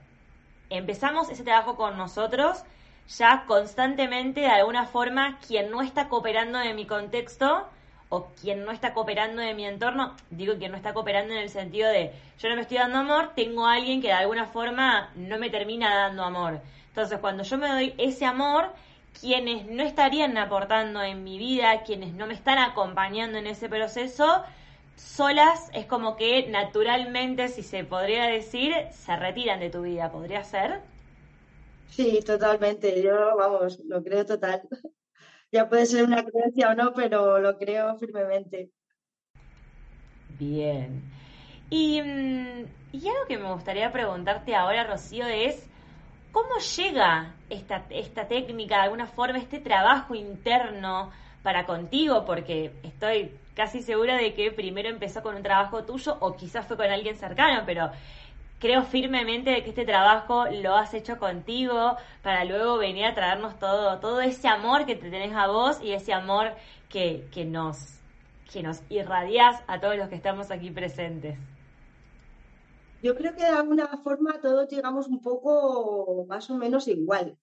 empezamos 0.71 1.31
ese 1.31 1.45
trabajo 1.45 1.77
con 1.77 1.97
nosotros, 1.97 2.65
ya 3.09 3.45
constantemente, 3.47 4.41
de 4.41 4.47
alguna 4.49 4.87
forma, 4.87 5.39
quien 5.47 5.71
no 5.71 5.83
está 5.83 6.09
cooperando 6.09 6.61
en 6.61 6.77
mi 6.77 6.87
contexto 6.87 7.69
o 8.09 8.27
quien 8.41 8.65
no 8.65 8.71
está 8.71 8.95
cooperando 8.95 9.43
en 9.43 9.57
mi 9.57 9.67
entorno, 9.67 10.15
digo 10.31 10.57
quien 10.57 10.71
no 10.71 10.77
está 10.77 10.95
cooperando 10.95 11.33
en 11.35 11.41
el 11.41 11.51
sentido 11.51 11.91
de 11.91 12.13
yo 12.39 12.49
no 12.49 12.57
me 12.57 12.63
estoy 12.63 12.79
dando 12.79 12.99
amor, 12.99 13.33
tengo 13.35 13.67
a 13.67 13.75
alguien 13.75 14.01
que 14.01 14.09
de 14.09 14.15
alguna 14.15 14.47
forma 14.47 15.11
no 15.15 15.39
me 15.39 15.51
termina 15.51 15.95
dando 15.95 16.25
amor. 16.25 16.61
Entonces, 16.89 17.19
cuando 17.19 17.43
yo 17.43 17.59
me 17.59 17.69
doy 17.69 17.95
ese 17.99 18.25
amor, 18.25 18.73
quienes 19.21 19.67
no 19.67 19.83
estarían 19.83 20.37
aportando 20.39 21.03
en 21.03 21.25
mi 21.25 21.39
vida, 21.39 21.83
quienes 21.83 22.13
no 22.15 22.27
me 22.27 22.35
están 22.35 22.59
acompañando 22.59 23.39
en 23.39 23.47
ese 23.47 23.69
proceso, 23.69 24.45
solas 24.97 25.71
es 25.73 25.87
como 25.87 26.17
que 26.17 26.47
naturalmente, 26.49 27.49
si 27.49 27.63
se 27.63 27.85
podría 27.85 28.25
decir, 28.27 28.75
se 28.93 29.17
retiran 29.17 29.61
de 29.61 29.71
tu 29.71 29.83
vida. 29.83 30.11
¿Podría 30.11 30.45
ser? 30.45 30.81
Sí, 31.89 32.21
totalmente. 32.25 33.03
Yo, 33.03 33.37
vamos, 33.37 33.81
lo 33.87 34.03
creo 34.03 34.27
total. 34.27 34.63
Ya 35.53 35.69
puede 35.69 35.87
ser 35.87 36.05
una 36.05 36.25
creencia 36.25 36.71
o 36.71 36.75
no, 36.75 36.93
pero 36.95 37.39
lo 37.39 37.57
creo 37.57 37.97
firmemente. 37.97 38.71
Bien. 40.39 41.01
Y, 41.71 42.03
mm, 42.03 42.65
y 42.93 43.09
algo 43.09 43.27
que 43.29 43.39
me 43.39 43.53
gustaría 43.53 43.93
preguntarte 43.93 44.55
ahora, 44.57 44.85
Rocío, 44.85 45.27
es 45.27 45.65
¿cómo 46.33 46.59
llega 46.77 47.35
esta, 47.49 47.87
esta 47.91 48.27
técnica, 48.27 48.77
de 48.77 48.83
alguna 48.83 49.07
forma, 49.07 49.39
este 49.39 49.61
trabajo 49.61 50.17
interno 50.17 51.13
para 51.45 51.67
contigo? 51.67 52.25
Porque 52.25 52.73
estoy 52.83 53.31
casi 53.55 53.81
segura 53.83 54.17
de 54.17 54.35
que 54.35 54.51
primero 54.51 54.89
empezó 54.89 55.23
con 55.23 55.37
un 55.37 55.45
trabajo 55.45 55.85
tuyo 55.85 56.17
o 56.21 56.35
quizás 56.37 56.67
fue 56.67 56.77
con 56.77 56.91
alguien 56.91 57.17
cercano, 57.17 57.63
pero 57.65 57.91
creo 58.65 58.83
firmemente 58.83 59.63
que 59.63 59.69
este 59.69 59.85
trabajo 59.85 60.47
lo 60.47 60.75
has 60.75 60.95
hecho 60.95 61.19
contigo 61.19 61.99
para 62.23 62.47
luego 62.47 62.79
venir 62.79 63.05
a 63.05 63.15
traernos 63.15 63.59
todo, 63.59 64.01
todo 64.01 64.23
ese 64.23 64.49
amor 64.49 64.87
que 64.87 64.97
te 64.97 65.11
tenés 65.11 65.37
a 65.37 65.49
vos 65.49 65.83
y 65.83 65.93
ese 65.93 66.15
amor 66.15 66.55
que, 66.89 67.29
que 67.31 67.45
nos, 67.45 68.01
que 68.51 68.63
nos 68.63 68.81
irradias 68.89 69.63
a 69.67 69.83
todos 69.83 69.99
los 69.99 70.09
que 70.09 70.15
estamos 70.15 70.51
aquí 70.51 70.71
presentes. 70.71 71.39
Yo 73.03 73.15
creo 73.15 73.35
que 73.35 73.43
de 73.43 73.49
alguna 73.49 73.87
forma 73.99 74.41
todos 74.41 74.67
llegamos 74.71 75.09
un 75.09 75.21
poco 75.21 76.25
más 76.27 76.49
o 76.49 76.57
menos 76.57 76.89
igual, 76.89 77.37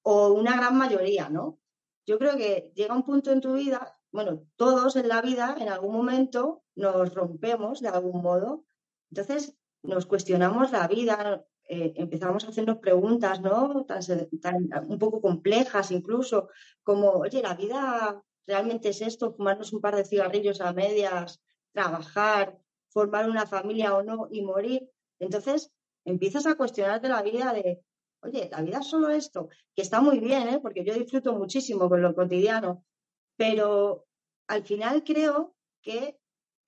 o 0.00 0.28
una 0.28 0.56
gran 0.56 0.78
mayoría, 0.78 1.28
¿no? 1.28 1.58
Yo 2.06 2.18
creo 2.18 2.34
que 2.38 2.72
llega 2.74 2.94
un 2.94 3.02
punto 3.02 3.30
en 3.30 3.42
tu 3.42 3.52
vida, 3.52 3.94
bueno, 4.10 4.44
todos 4.56 4.96
en 4.96 5.08
la 5.08 5.20
vida 5.20 5.54
en 5.60 5.68
algún 5.68 5.94
momento 5.94 6.62
nos 6.76 7.12
rompemos 7.12 7.82
de 7.82 7.88
algún 7.88 8.22
modo. 8.22 8.64
Entonces, 9.10 9.54
nos 9.82 10.06
cuestionamos 10.06 10.72
la 10.72 10.86
vida, 10.88 11.44
eh, 11.68 11.92
empezamos 11.96 12.44
a 12.44 12.48
hacernos 12.48 12.78
preguntas, 12.78 13.40
¿no? 13.40 13.84
Tan, 13.86 14.68
un 14.88 14.98
poco 14.98 15.20
complejas 15.20 15.90
incluso, 15.90 16.48
como, 16.82 17.10
oye, 17.10 17.42
la 17.42 17.54
vida 17.54 18.22
realmente 18.46 18.90
es 18.90 19.02
esto, 19.02 19.32
fumarnos 19.32 19.72
un 19.72 19.80
par 19.80 19.96
de 19.96 20.04
cigarrillos 20.04 20.60
a 20.60 20.72
medias, 20.72 21.42
trabajar, 21.72 22.58
formar 22.88 23.28
una 23.28 23.46
familia 23.46 23.94
o 23.94 24.02
no 24.02 24.28
y 24.30 24.42
morir. 24.42 24.90
Entonces 25.18 25.72
empiezas 26.04 26.46
a 26.46 26.56
cuestionarte 26.56 27.08
la 27.08 27.22
vida 27.22 27.52
de, 27.52 27.82
oye, 28.22 28.48
la 28.50 28.62
vida 28.62 28.78
es 28.78 28.88
solo 28.88 29.10
esto, 29.10 29.48
que 29.74 29.82
está 29.82 30.00
muy 30.00 30.20
bien, 30.20 30.48
¿eh? 30.48 30.60
porque 30.60 30.84
yo 30.84 30.94
disfruto 30.94 31.32
muchísimo 31.34 31.88
con 31.88 32.02
lo 32.02 32.14
cotidiano, 32.14 32.84
pero 33.36 34.06
al 34.46 34.64
final 34.64 35.04
creo 35.04 35.54
que 35.80 36.18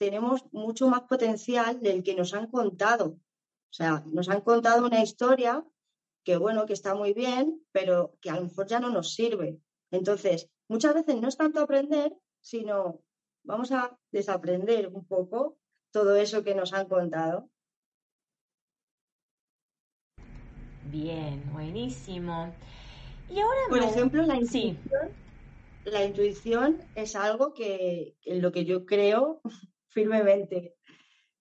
tenemos 0.04 0.44
mucho 0.52 0.88
más 0.88 1.02
potencial 1.02 1.80
del 1.80 2.02
que 2.02 2.14
nos 2.14 2.34
han 2.34 2.48
contado. 2.48 3.06
O 3.06 3.76
sea, 3.78 4.02
nos 4.06 4.28
han 4.28 4.42
contado 4.42 4.86
una 4.86 5.02
historia 5.02 5.64
que, 6.24 6.36
bueno, 6.36 6.66
que 6.66 6.74
está 6.74 6.94
muy 6.94 7.14
bien, 7.14 7.64
pero 7.72 8.18
que 8.20 8.28
a 8.28 8.36
lo 8.36 8.42
mejor 8.42 8.66
ya 8.66 8.80
no 8.80 8.90
nos 8.90 9.14
sirve. 9.14 9.58
Entonces, 9.90 10.50
muchas 10.68 10.92
veces 10.94 11.16
no 11.20 11.28
es 11.28 11.38
tanto 11.38 11.60
aprender, 11.60 12.12
sino 12.40 13.00
vamos 13.44 13.72
a 13.72 13.98
desaprender 14.12 14.88
un 14.88 15.06
poco 15.06 15.56
todo 15.90 16.16
eso 16.16 16.44
que 16.44 16.54
nos 16.54 16.74
han 16.74 16.86
contado. 16.86 17.48
Bien, 20.90 21.42
buenísimo. 21.50 22.52
Y 23.30 23.40
ahora, 23.40 23.60
por 23.70 23.82
ejemplo, 23.82 24.22
la 24.22 24.36
intuición, 24.36 25.10
la 25.84 26.04
intuición 26.04 26.82
es 26.94 27.16
algo 27.16 27.54
que 27.54 28.16
en 28.22 28.42
lo 28.42 28.52
que 28.52 28.66
yo 28.66 28.84
creo 28.84 29.40
firmemente. 29.94 30.76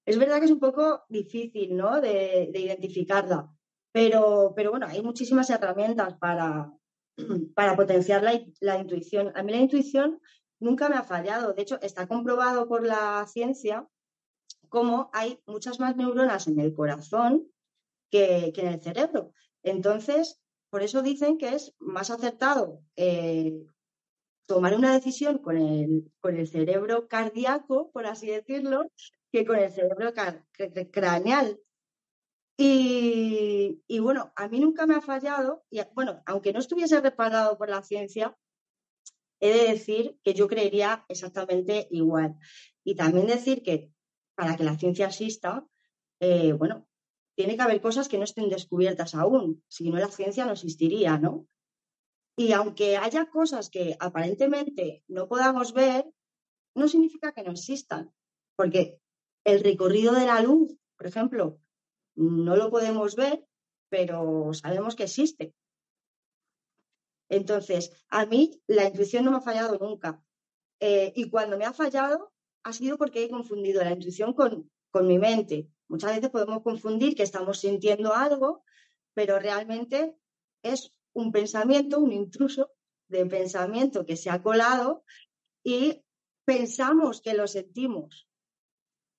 Es 0.06 0.18
verdad 0.18 0.40
que 0.40 0.46
es 0.46 0.52
un 0.52 0.60
poco 0.60 1.04
difícil, 1.10 1.76
¿no? 1.76 2.00
De, 2.00 2.52
identificarla, 2.54 3.50
pero, 3.92 4.54
pero 4.56 4.72
bueno, 4.72 4.88
hay 4.88 5.02
muchísimas 5.02 5.50
herramientas 5.50 6.16
para, 6.18 6.72
para 7.56 7.76
potenciar 7.76 8.24
la, 8.24 8.40
la, 8.62 8.80
intuición. 8.80 9.32
A 9.36 9.44
mí 9.44 9.52
la 9.52 9.60
intuición 9.60 10.22
nunca 10.60 10.90
me 10.90 10.96
ha 10.96 11.04
fallado. 11.04 11.54
De 11.54 11.62
hecho, 11.62 11.80
está 11.82 12.08
comprobado 12.08 12.68
por 12.68 12.86
la 12.86 13.26
ciencia 13.28 13.88
cómo 14.70 15.10
hay 15.14 15.40
muchas 15.46 15.80
más 15.80 15.96
neuronas 15.96 16.48
en 16.48 16.60
el 16.60 16.74
corazón 16.74 17.48
que, 18.10 18.52
que 18.54 18.62
en 18.62 18.68
el 18.68 18.82
cerebro. 18.82 19.34
Entonces, 19.62 20.42
por 20.70 20.82
eso 20.82 21.02
dicen 21.02 21.38
que 21.38 21.50
es 21.50 21.76
más 21.80 22.10
acertado 22.10 22.82
eh, 22.96 23.64
tomar 24.46 24.76
una 24.76 24.94
decisión 24.94 25.38
con 25.40 25.58
el, 25.58 26.12
con 26.20 26.38
el 26.38 26.48
cerebro 26.48 27.08
cardíaco, 27.08 27.92
por 27.92 28.06
así 28.06 28.28
decirlo, 28.28 28.92
que 29.32 29.46
con 29.46 29.58
el 29.58 29.72
cerebro 29.72 30.14
craneal. 30.92 31.60
Y, 32.58 33.82
y, 33.88 34.00
bueno, 34.00 34.32
a 34.36 34.48
mí 34.48 34.60
nunca 34.60 34.86
me 34.86 34.96
ha 34.96 35.02
fallado, 35.02 35.64
y 35.72 35.82
bueno, 35.94 36.22
aunque 36.26 36.54
no 36.54 36.60
estuviese 36.60 37.02
respaldado 37.02 37.58
por 37.58 37.70
la 37.70 37.82
ciencia, 37.82 38.38
he 39.40 39.52
de 39.52 39.72
decir 39.72 40.18
que 40.24 40.34
yo 40.34 40.48
creería 40.48 41.06
exactamente 41.10 41.88
igual. 41.92 42.36
Y 42.84 42.96
también 42.96 43.28
decir 43.28 43.64
que 43.64 43.92
para 44.36 44.56
que 44.56 44.64
la 44.64 44.78
ciencia 44.78 45.08
exista, 45.08 45.66
eh, 46.20 46.54
bueno, 46.54 46.88
tiene 47.36 47.56
que 47.56 47.62
haber 47.62 47.82
cosas 47.82 48.08
que 48.08 48.18
no 48.18 48.24
estén 48.24 48.50
descubiertas 48.50 49.16
aún, 49.16 49.64
si 49.68 49.90
no 49.90 49.98
la 49.98 50.08
ciencia 50.08 50.46
no 50.46 50.54
existiría, 50.54 51.18
¿no? 51.18 51.48
Y 52.36 52.52
aunque 52.54 52.98
haya 52.98 53.30
cosas 53.30 53.70
que 53.70 53.96
aparentemente 54.00 55.04
no 55.08 55.28
podamos 55.28 55.74
ver, 55.74 56.06
no 56.76 56.88
significa 56.88 57.32
que 57.32 57.44
no 57.44 57.52
existan, 57.52 58.12
porque 58.56 59.00
el 59.44 59.64
recorrido 59.64 60.14
de 60.14 60.26
la 60.26 60.42
luz, 60.42 60.76
por 60.98 61.08
ejemplo, 61.08 61.60
no 62.16 62.56
lo 62.56 62.70
podemos 62.72 63.16
ver, 63.16 63.46
pero 63.90 64.54
sabemos 64.54 64.96
que 64.96 65.04
existe. 65.04 65.54
Entonces, 67.30 67.92
a 68.10 68.26
mí 68.26 68.62
la 68.68 68.86
intuición 68.86 69.26
no 69.26 69.32
me 69.32 69.38
ha 69.38 69.42
fallado 69.42 69.78
nunca. 69.78 70.24
Eh, 70.80 71.14
y 71.16 71.30
cuando 71.30 71.58
me 71.58 71.66
ha 71.66 71.74
fallado, 71.74 72.34
ha 72.64 72.74
sido 72.74 72.98
porque 72.98 73.24
he 73.24 73.30
confundido 73.30 73.84
la 73.84 73.92
intuición 73.92 74.34
con, 74.34 74.72
con 74.92 75.08
mi 75.08 75.20
mente. 75.20 75.68
Muchas 75.88 76.16
veces 76.16 76.30
podemos 76.30 76.64
confundir 76.64 77.16
que 77.16 77.24
estamos 77.24 77.60
sintiendo 77.60 78.14
algo, 78.14 78.64
pero 79.14 79.40
realmente 79.40 80.16
es 80.64 80.92
un 81.14 81.32
pensamiento, 81.32 82.00
un 82.00 82.12
intruso 82.12 82.72
de 83.08 83.26
pensamiento 83.26 84.06
que 84.06 84.18
se 84.18 84.30
ha 84.30 84.42
colado 84.42 85.04
y 85.64 86.04
pensamos 86.46 87.22
que 87.22 87.34
lo 87.34 87.48
sentimos, 87.48 88.28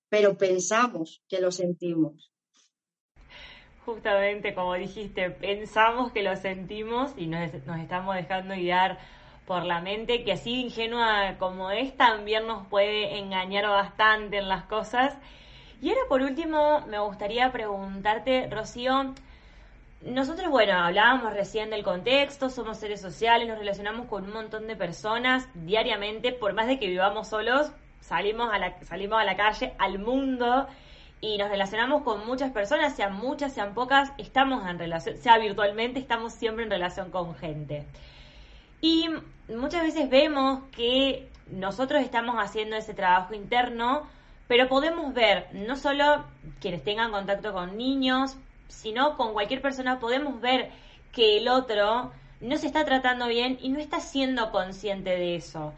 pero 0.09 0.37
pensamos 0.37 1.23
que 1.29 1.41
lo 1.41 1.51
sentimos. 1.51 2.33
Justamente 3.85 4.55
como 4.55 4.75
dijiste, 4.75 5.31
pensamos 5.31 6.13
que 6.13 6.23
lo 6.23 6.37
sentimos 6.37 7.13
y 7.17 7.27
nos, 7.27 7.53
nos 7.67 7.81
estamos 7.81 8.15
dejando 8.17 8.55
guiar 8.55 8.99
por 9.47 9.65
la 9.65 9.81
mente, 9.81 10.25
que 10.25 10.33
así 10.33 10.63
ingenua 10.63 11.37
como 11.39 11.71
es, 11.71 11.95
también 11.97 12.47
nos 12.47 12.67
puede 12.69 13.19
engañar 13.19 13.69
bastante 13.69 14.39
en 14.39 14.49
las 14.49 14.65
cosas. 14.65 15.17
Y 15.83 15.91
ahora 15.91 16.01
por 16.09 16.23
último, 16.23 16.81
me 16.87 16.99
gustaría 16.99 17.53
preguntarte, 17.53 18.49
Rocío, 18.49 19.15
nosotros, 20.05 20.51
bueno, 20.51 20.75
hablábamos 20.75 21.33
recién 21.33 21.71
del 21.71 21.83
contexto, 21.83 22.51
somos 22.51 22.79
seres 22.79 23.01
sociales, 23.01 23.49
nos 23.49 23.59
relacionamos 23.59 24.07
con 24.07 24.25
un 24.25 24.33
montón 24.33 24.67
de 24.67 24.77
personas 24.77 25.49
diariamente, 25.55 26.33
por 26.33 26.53
más 26.53 26.67
de 26.67 26.79
que 26.79 26.89
vivamos 26.89 27.29
solos, 27.29 27.71
salimos 28.01 28.53
a 28.53 28.59
la, 28.59 28.83
salimos 28.85 29.19
a 29.19 29.25
la 29.25 29.37
calle, 29.37 29.73
al 29.79 29.99
mundo, 29.99 30.67
y 31.23 31.39
nos 31.39 31.49
relacionamos 31.49 32.03
con 32.03 32.27
muchas 32.27 32.53
personas, 32.53 32.95
sean 32.95 33.15
muchas, 33.15 33.55
sean 33.55 33.73
pocas, 33.73 34.13
estamos 34.19 34.69
en 34.69 34.79
relación, 34.79 35.17
sea 35.17 35.39
virtualmente, 35.39 36.01
estamos 36.01 36.35
siempre 36.35 36.65
en 36.65 36.71
relación 36.71 37.11
con 37.11 37.35
gente. 37.35 37.87
Y 38.83 39.09
muchas 39.49 39.85
veces 39.85 40.11
vemos 40.11 40.65
que 40.77 41.31
nosotros 41.51 42.03
estamos 42.03 42.37
haciendo 42.37 42.77
ese 42.77 42.93
trabajo 42.93 43.33
interno, 43.33 44.03
pero 44.49 44.69
podemos 44.69 45.15
ver 45.15 45.49
no 45.53 45.77
solo 45.77 46.27
quienes 46.61 46.85
tengan 46.85 47.11
contacto 47.11 47.55
con 47.55 47.79
niños, 47.79 48.37
sino 48.69 49.17
con 49.17 49.33
cualquier 49.33 49.61
persona 49.61 49.99
podemos 49.99 50.41
ver 50.41 50.71
que 51.13 51.39
el 51.39 51.49
otro 51.49 52.13
no 52.41 52.57
se 52.57 52.67
está 52.67 52.85
tratando 52.85 53.27
bien 53.29 53.59
y 53.61 53.69
no 53.71 53.79
está 53.79 54.01
siendo 54.01 54.51
consciente 54.51 55.11
de 55.11 55.37
eso. 55.37 55.73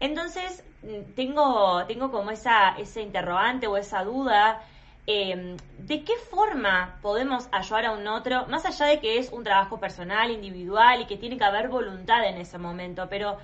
Entonces, 0.00 0.64
mm, 0.82 1.14
tengo, 1.14 1.84
tengo 1.86 2.10
como 2.10 2.30
esa, 2.30 2.70
ese 2.78 3.02
interrogante 3.02 3.66
o 3.66 3.76
esa 3.76 4.04
duda. 4.04 4.62
Em, 5.06 5.56
¿De 5.78 6.04
qué 6.04 6.14
forma 6.30 6.98
podemos 7.02 7.48
ayudar 7.50 7.86
a 7.86 7.92
un 7.92 8.06
otro, 8.06 8.46
más 8.46 8.64
allá 8.64 8.86
de 8.86 9.00
que 9.00 9.18
es 9.18 9.32
un 9.32 9.42
trabajo 9.42 9.80
personal, 9.80 10.30
individual 10.30 11.00
y 11.00 11.06
que 11.06 11.16
tiene 11.16 11.38
que 11.38 11.44
haber 11.44 11.68
voluntad 11.68 12.24
en 12.24 12.36
ese 12.36 12.58
momento, 12.58 13.08
pero 13.08 13.38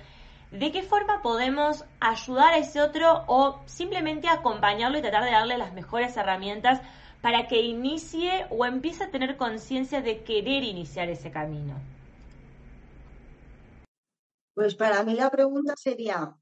¿de 0.51 0.71
qué 0.71 0.83
forma 0.83 1.21
podemos 1.21 1.83
ayudar 1.99 2.53
a 2.53 2.57
ese 2.57 2.81
otro 2.81 3.23
o 3.27 3.61
simplemente 3.65 4.29
acompañarlo 4.29 4.97
y 4.97 5.01
tratar 5.01 5.25
de 5.25 5.31
darle 5.31 5.57
las 5.57 5.73
mejores 5.73 6.15
herramientas 6.15 6.81
para 7.21 7.47
que 7.47 7.61
inicie 7.61 8.45
o 8.49 8.65
empiece 8.65 9.03
a 9.03 9.11
tener 9.11 9.37
conciencia 9.37 10.01
de 10.01 10.23
querer 10.23 10.63
iniciar 10.63 11.09
ese 11.09 11.31
camino? 11.31 11.75
Pues 14.53 14.75
para 14.75 15.03
mí 15.03 15.13
la 15.13 15.29
pregunta 15.29 15.73
sería, 15.77 16.35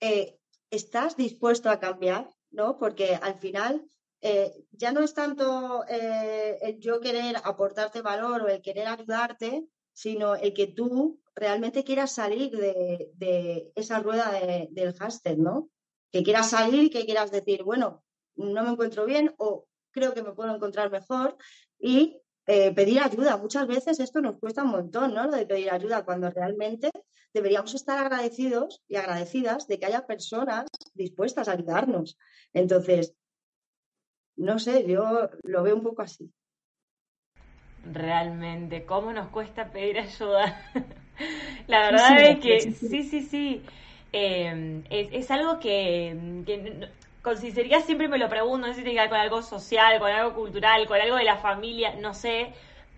eh, 0.00 0.38
¿estás 0.70 1.16
dispuesto 1.16 1.70
a 1.70 1.80
cambiar? 1.80 2.28
¿No? 2.50 2.78
Porque 2.78 3.16
al 3.20 3.38
final 3.38 3.84
eh, 4.20 4.64
ya 4.70 4.92
no 4.92 5.00
es 5.00 5.12
tanto 5.12 5.84
eh, 5.88 6.58
el 6.62 6.78
yo 6.78 7.00
querer 7.00 7.36
aportarte 7.44 8.00
valor 8.00 8.42
o 8.42 8.48
el 8.48 8.62
querer 8.62 8.86
ayudarte, 8.86 9.66
sino 9.92 10.34
el 10.34 10.54
que 10.54 10.68
tú 10.68 11.20
realmente 11.34 11.84
quieras 11.84 12.12
salir 12.12 12.50
de, 12.56 13.72
esa 13.74 13.98
rueda 14.00 14.30
del 14.70 14.94
háster, 14.94 15.38
¿no? 15.38 15.68
Que 16.12 16.22
quieras 16.22 16.50
salir, 16.50 16.90
que 16.90 17.04
quieras 17.04 17.32
decir, 17.32 17.64
bueno, 17.64 18.03
no 18.36 18.62
me 18.62 18.70
encuentro 18.70 19.04
bien 19.06 19.34
o 19.38 19.66
creo 19.90 20.12
que 20.14 20.22
me 20.22 20.32
puedo 20.32 20.54
encontrar 20.54 20.90
mejor 20.90 21.36
y 21.78 22.20
eh, 22.46 22.74
pedir 22.74 23.00
ayuda. 23.00 23.36
Muchas 23.36 23.66
veces 23.66 24.00
esto 24.00 24.20
nos 24.20 24.38
cuesta 24.38 24.64
un 24.64 24.70
montón, 24.70 25.14
¿no? 25.14 25.26
Lo 25.26 25.36
de 25.36 25.46
pedir 25.46 25.70
ayuda, 25.70 26.04
cuando 26.04 26.30
realmente 26.30 26.90
deberíamos 27.32 27.74
estar 27.74 27.98
agradecidos 27.98 28.82
y 28.88 28.96
agradecidas 28.96 29.66
de 29.66 29.78
que 29.78 29.86
haya 29.86 30.06
personas 30.06 30.66
dispuestas 30.94 31.48
a 31.48 31.52
ayudarnos. 31.52 32.18
Entonces, 32.52 33.14
no 34.36 34.58
sé, 34.58 34.86
yo 34.86 35.30
lo 35.42 35.62
veo 35.62 35.76
un 35.76 35.82
poco 35.82 36.02
así. 36.02 36.30
Realmente, 37.90 38.84
¿cómo 38.84 39.12
nos 39.12 39.28
cuesta 39.28 39.70
pedir 39.70 39.98
ayuda? 39.98 40.60
La 41.66 41.90
verdad 41.90 42.20
es 42.20 42.38
que 42.40 42.72
sí, 42.72 43.02
sí, 43.04 43.22
sí. 43.22 43.62
Em, 44.12 44.84
es, 44.90 45.30
algo 45.30 45.58
que, 45.58 46.42
que 46.46 46.88
con 47.24 47.38
sinceridad 47.38 47.80
siempre 47.80 48.06
me 48.06 48.18
lo 48.18 48.28
pregunto, 48.28 48.66
no 48.66 48.74
sé 48.74 48.80
si 48.80 48.84
tiene 48.84 48.96
que 48.96 49.00
ver 49.00 49.08
con 49.08 49.18
algo 49.18 49.42
social, 49.42 49.98
con 49.98 50.10
algo 50.10 50.34
cultural, 50.34 50.86
con 50.86 51.00
algo 51.00 51.16
de 51.16 51.24
la 51.24 51.38
familia, 51.38 51.94
no 51.98 52.12
sé, 52.12 52.52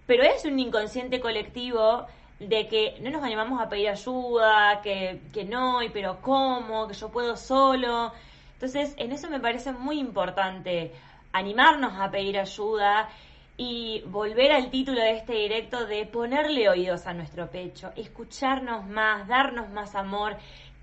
pero 0.05 0.25
es 0.25 0.45
un 0.45 0.59
inconsciente 0.59 1.21
colectivo 1.21 2.07
de 2.41 2.67
que 2.67 2.97
no 3.01 3.11
nos 3.11 3.23
animamos 3.23 3.63
a 3.63 3.69
pedir 3.69 3.89
ayuda, 3.89 4.81
que, 4.83 5.21
que 5.33 5.45
no, 5.45 5.81
y 5.81 5.91
pero 5.91 6.21
¿cómo? 6.21 6.89
Que 6.89 6.95
yo 6.95 7.09
puedo 7.09 7.37
solo. 7.37 8.13
Entonces, 8.55 8.95
en 8.97 9.13
eso 9.13 9.31
me 9.31 9.39
parece 9.39 9.71
muy 9.71 10.01
importante 10.01 10.93
animarnos 11.33 11.93
a 11.97 12.11
pedir 12.11 12.37
ayuda 12.37 13.09
y 13.57 14.03
volver 14.07 14.51
al 14.51 14.71
título 14.71 15.01
de 15.01 15.19
este 15.19 15.35
directo 15.35 15.87
de 15.87 16.05
ponerle 16.05 16.69
oídos 16.69 17.07
a 17.07 17.15
nuestro 17.15 17.49
pecho, 17.49 17.93
escucharnos 17.95 18.87
más, 18.87 19.29
darnos 19.29 19.71
más 19.71 19.95
amor 19.95 20.37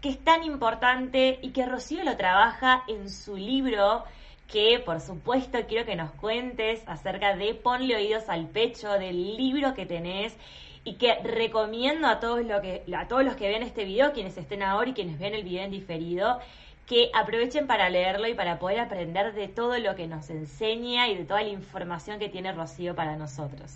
que 0.03 0.09
es 0.09 0.19
tan 0.19 0.43
importante 0.43 1.39
y 1.41 1.51
que 1.51 1.65
Rocío 1.65 2.03
lo 2.03 2.17
trabaja 2.17 2.83
en 2.89 3.09
su 3.09 3.37
libro 3.37 4.03
que 4.51 4.83
por 4.85 4.99
supuesto 4.99 5.57
quiero 5.65 5.85
que 5.85 5.95
nos 5.95 6.11
cuentes 6.11 6.83
acerca 6.87 7.37
de 7.37 7.53
Ponle 7.53 7.95
oídos 7.95 8.27
al 8.27 8.49
pecho, 8.49 8.91
del 8.91 9.37
libro 9.37 9.73
que 9.73 9.85
tenés 9.85 10.35
y 10.83 10.95
que 10.95 11.15
recomiendo 11.23 12.07
a 12.07 12.19
todos, 12.19 12.45
lo 12.45 12.61
que, 12.61 12.83
a 12.93 13.07
todos 13.07 13.23
los 13.23 13.37
que 13.37 13.47
ven 13.47 13.63
este 13.63 13.85
video, 13.85 14.11
quienes 14.11 14.37
estén 14.37 14.61
ahora 14.61 14.89
y 14.89 14.93
quienes 14.93 15.17
ven 15.17 15.35
el 15.35 15.45
video 15.45 15.63
en 15.63 15.71
diferido, 15.71 16.39
que 16.85 17.09
aprovechen 17.13 17.65
para 17.65 17.89
leerlo 17.89 18.27
y 18.27 18.33
para 18.33 18.59
poder 18.59 18.81
aprender 18.81 19.33
de 19.33 19.47
todo 19.47 19.79
lo 19.79 19.95
que 19.95 20.07
nos 20.07 20.29
enseña 20.29 21.07
y 21.07 21.15
de 21.15 21.23
toda 21.23 21.43
la 21.43 21.49
información 21.49 22.19
que 22.19 22.27
tiene 22.27 22.51
Rocío 22.51 22.93
para 22.93 23.15
nosotros. 23.15 23.71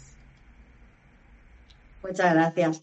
Muchas 2.03 2.33
gracias. 2.33 2.81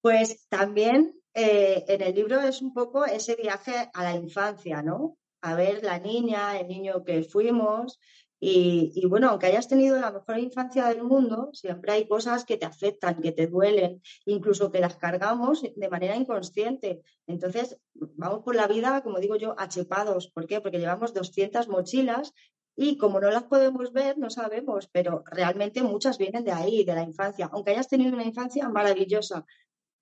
Pues 0.00 0.48
también 0.48 1.21
eh, 1.34 1.84
en 1.88 2.02
el 2.02 2.14
libro 2.14 2.40
es 2.40 2.62
un 2.62 2.72
poco 2.74 3.04
ese 3.04 3.36
viaje 3.36 3.90
a 3.92 4.04
la 4.04 4.14
infancia, 4.14 4.82
¿no? 4.82 5.16
A 5.40 5.54
ver 5.54 5.82
la 5.82 5.98
niña, 5.98 6.58
el 6.58 6.68
niño 6.68 7.04
que 7.04 7.22
fuimos. 7.22 7.98
Y, 8.44 9.06
bueno, 9.06 9.30
aunque 9.30 9.46
hayas 9.46 9.68
tenido 9.68 10.00
la 10.00 10.10
mejor 10.10 10.36
infancia 10.36 10.88
del 10.88 11.04
mundo, 11.04 11.50
siempre 11.52 11.92
hay 11.92 12.08
cosas 12.08 12.44
que 12.44 12.56
te 12.56 12.66
afectan, 12.66 13.20
que 13.20 13.30
te 13.30 13.46
duelen, 13.46 14.02
incluso 14.26 14.72
que 14.72 14.80
las 14.80 14.96
cargamos 14.96 15.62
de 15.62 15.88
manera 15.88 16.16
inconsciente. 16.16 17.02
Entonces, 17.28 17.78
vamos 17.94 18.40
por 18.42 18.56
la 18.56 18.66
vida, 18.66 19.00
como 19.02 19.20
digo 19.20 19.36
yo, 19.36 19.54
achepados. 19.58 20.28
¿Por 20.32 20.48
qué? 20.48 20.60
Porque 20.60 20.80
llevamos 20.80 21.14
200 21.14 21.68
mochilas 21.68 22.34
y 22.74 22.96
como 22.96 23.20
no 23.20 23.30
las 23.30 23.44
podemos 23.44 23.92
ver, 23.92 24.18
no 24.18 24.28
sabemos, 24.28 24.88
pero 24.90 25.22
realmente 25.26 25.82
muchas 25.84 26.18
vienen 26.18 26.42
de 26.42 26.50
ahí, 26.50 26.82
de 26.84 26.94
la 26.96 27.04
infancia. 27.04 27.48
Aunque 27.52 27.70
hayas 27.70 27.88
tenido 27.88 28.12
una 28.12 28.24
infancia 28.24 28.68
maravillosa, 28.68 29.46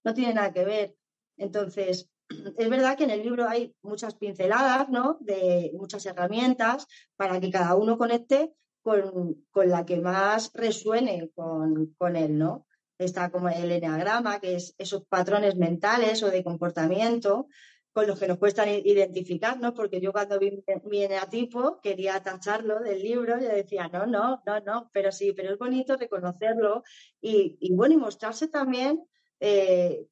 no 0.03 0.15
tiene 0.15 0.33
nada 0.33 0.51
que 0.53 0.65
ver. 0.65 0.97
Entonces, 1.41 2.11
es 2.59 2.71
verdad 2.71 2.97
que 2.97 3.05
en 3.05 3.11
el 3.11 3.23
libro 3.23 3.49
hay 3.49 3.75
muchas 3.83 4.15
pinceladas, 4.15 4.89
¿no? 4.89 5.19
De 5.21 5.73
muchas 5.75 6.07
herramientas 6.07 6.87
para 7.17 7.41
que 7.41 7.51
cada 7.51 7.75
uno 7.75 7.99
conecte 7.99 8.53
con, 8.83 9.45
la 9.55 9.85
que 9.85 10.01
más 10.01 10.53
resuene 10.55 11.31
con, 11.35 11.95
con, 11.99 12.17
él, 12.17 12.39
¿no? 12.39 12.67
Está 12.99 13.31
como 13.31 13.49
el 13.49 13.73
enneagrama, 13.73 14.41
que 14.41 14.57
es 14.57 14.75
esos 14.79 15.05
patrones 15.07 15.57
mentales 15.57 16.23
o 16.23 16.31
de 16.31 16.45
comportamiento 16.45 17.49
con 17.93 18.07
los 18.07 18.21
que 18.21 18.29
nos 18.29 18.39
cuesta 18.39 18.71
identificarnos, 18.71 19.73
porque 19.73 20.01
yo 20.01 20.13
cuando 20.13 20.39
vi 20.39 20.63
mi 20.85 21.03
eneatipo 21.03 21.81
quería 21.81 22.23
tacharlo 22.23 22.79
del 22.79 23.03
libro, 23.03 23.41
yo 23.41 23.49
decía, 23.49 23.89
no, 23.89 24.07
no, 24.07 24.43
no, 24.47 24.61
no, 24.61 24.91
pero 24.93 25.11
sí, 25.11 25.33
pero 25.33 25.53
es 25.53 25.59
bonito 25.59 25.97
reconocerlo 25.97 26.85
y, 27.21 27.59
y 27.61 27.75
bueno, 27.75 27.95
y 27.95 27.99
mostrarse 27.99 28.47
también 28.47 29.05
eh, 29.41 30.07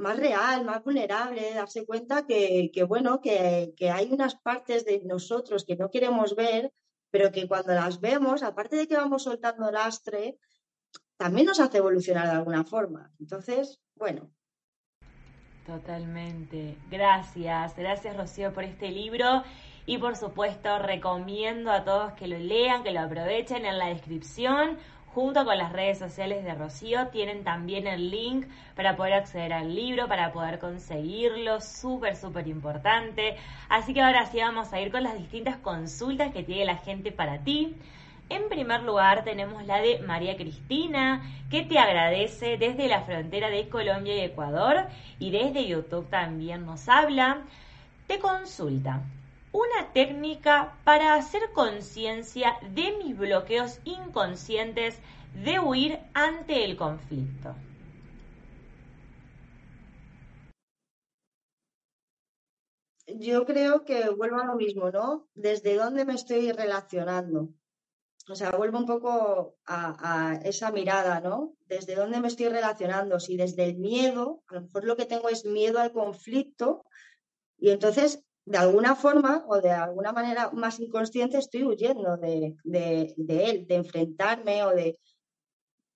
más 0.00 0.18
real, 0.18 0.64
más 0.64 0.82
vulnerable, 0.82 1.54
darse 1.54 1.86
cuenta 1.86 2.26
que, 2.26 2.70
bueno, 2.88 3.20
que, 3.20 3.74
hay 3.92 4.10
unas 4.10 4.34
partes 4.34 4.84
de 4.84 5.02
nosotros 5.04 5.64
que 5.64 5.76
no 5.76 5.90
queremos 5.90 6.34
ver, 6.34 6.72
pero 7.10 7.30
que 7.30 7.46
cuando 7.46 7.74
las 7.74 8.00
vemos, 8.00 8.42
aparte 8.42 8.76
de 8.76 8.88
que 8.88 8.96
vamos 8.96 9.24
soltando 9.24 9.70
lastre, 9.70 10.38
también 11.16 11.46
nos 11.46 11.60
hace 11.60 11.78
evolucionar 11.78 12.26
de 12.26 12.32
alguna 12.32 12.64
forma. 12.64 13.10
Entonces, 13.20 13.78
bueno. 13.94 14.30
Totalmente. 15.66 16.78
Gracias, 16.90 17.76
gracias 17.76 18.16
Rocío 18.16 18.52
por 18.52 18.64
este 18.64 18.90
libro 18.90 19.44
y 19.86 19.98
por 19.98 20.16
supuesto 20.16 20.78
recomiendo 20.78 21.70
a 21.70 21.84
todos 21.84 22.14
que 22.14 22.26
lo 22.26 22.38
lean, 22.38 22.82
que 22.82 22.90
lo 22.90 23.00
aprovechen 23.00 23.66
en 23.66 23.78
la 23.78 23.88
descripción 23.88 24.78
junto 25.14 25.44
con 25.44 25.58
las 25.58 25.72
redes 25.72 25.98
sociales 25.98 26.44
de 26.44 26.54
Rocío, 26.54 27.08
tienen 27.08 27.42
también 27.42 27.86
el 27.86 28.10
link 28.10 28.46
para 28.76 28.96
poder 28.96 29.14
acceder 29.14 29.52
al 29.52 29.74
libro, 29.74 30.06
para 30.06 30.32
poder 30.32 30.58
conseguirlo, 30.58 31.60
súper, 31.60 32.16
súper 32.16 32.46
importante. 32.46 33.36
Así 33.68 33.92
que 33.92 34.02
ahora 34.02 34.26
sí 34.26 34.38
vamos 34.38 34.72
a 34.72 34.80
ir 34.80 34.92
con 34.92 35.02
las 35.02 35.18
distintas 35.18 35.56
consultas 35.56 36.32
que 36.32 36.44
tiene 36.44 36.64
la 36.64 36.76
gente 36.76 37.10
para 37.10 37.38
ti. 37.38 37.74
En 38.28 38.48
primer 38.48 38.84
lugar 38.84 39.24
tenemos 39.24 39.66
la 39.66 39.80
de 39.80 39.98
María 40.06 40.36
Cristina, 40.36 41.20
que 41.50 41.62
te 41.62 41.80
agradece 41.80 42.56
desde 42.58 42.86
la 42.86 43.00
frontera 43.00 43.50
de 43.50 43.68
Colombia 43.68 44.16
y 44.16 44.20
Ecuador 44.20 44.86
y 45.18 45.32
desde 45.32 45.66
YouTube 45.66 46.08
también 46.08 46.64
nos 46.64 46.88
habla. 46.88 47.42
Te 48.06 48.20
consulta, 48.20 49.02
una 49.52 49.92
técnica 49.92 50.78
para 50.84 51.14
hacer 51.14 51.52
conciencia 51.52 52.58
de 52.74 52.96
mis 52.98 53.16
bloqueos 53.16 53.80
inconscientes 53.84 54.98
de 55.34 55.58
huir 55.58 55.98
ante 56.14 56.64
el 56.64 56.76
conflicto. 56.76 57.54
Yo 63.06 63.44
creo 63.44 63.84
que 63.84 64.08
vuelvo 64.10 64.38
a 64.38 64.44
lo 64.44 64.54
mismo, 64.54 64.90
¿no? 64.90 65.28
¿Desde 65.34 65.74
dónde 65.74 66.04
me 66.04 66.14
estoy 66.14 66.52
relacionando? 66.52 67.48
O 68.28 68.36
sea, 68.36 68.52
vuelvo 68.52 68.78
un 68.78 68.86
poco 68.86 69.56
a, 69.66 70.38
esa 70.44 70.70
mirada, 70.70 71.20
¿no? 71.20 71.54
¿Desde 71.66 71.96
dónde 71.96 72.20
me 72.20 72.28
estoy 72.28 72.48
relacionando? 72.48 73.18
Si 73.18 73.36
desde 73.36 73.64
el 73.64 73.76
miedo, 73.76 74.44
a 74.48 74.54
lo 74.54 74.60
mejor 74.62 74.84
lo 74.84 74.96
que 74.96 75.06
tengo 75.06 75.28
es 75.28 75.44
miedo 75.44 75.80
al 75.80 75.92
conflicto, 75.92 76.84
y 77.58 77.70
entonces 77.70 78.22
de 78.50 78.58
alguna 78.58 78.96
forma 78.96 79.44
o 79.46 79.60
de 79.60 79.70
alguna 79.70 80.12
manera 80.12 80.50
más 80.50 80.80
inconsciente 80.80 81.38
estoy 81.38 81.62
huyendo 81.62 82.16
de, 82.16 82.56
él, 82.64 83.66
de 83.68 83.74
enfrentarme 83.76 84.64
o 84.64 84.70
de... 84.70 84.98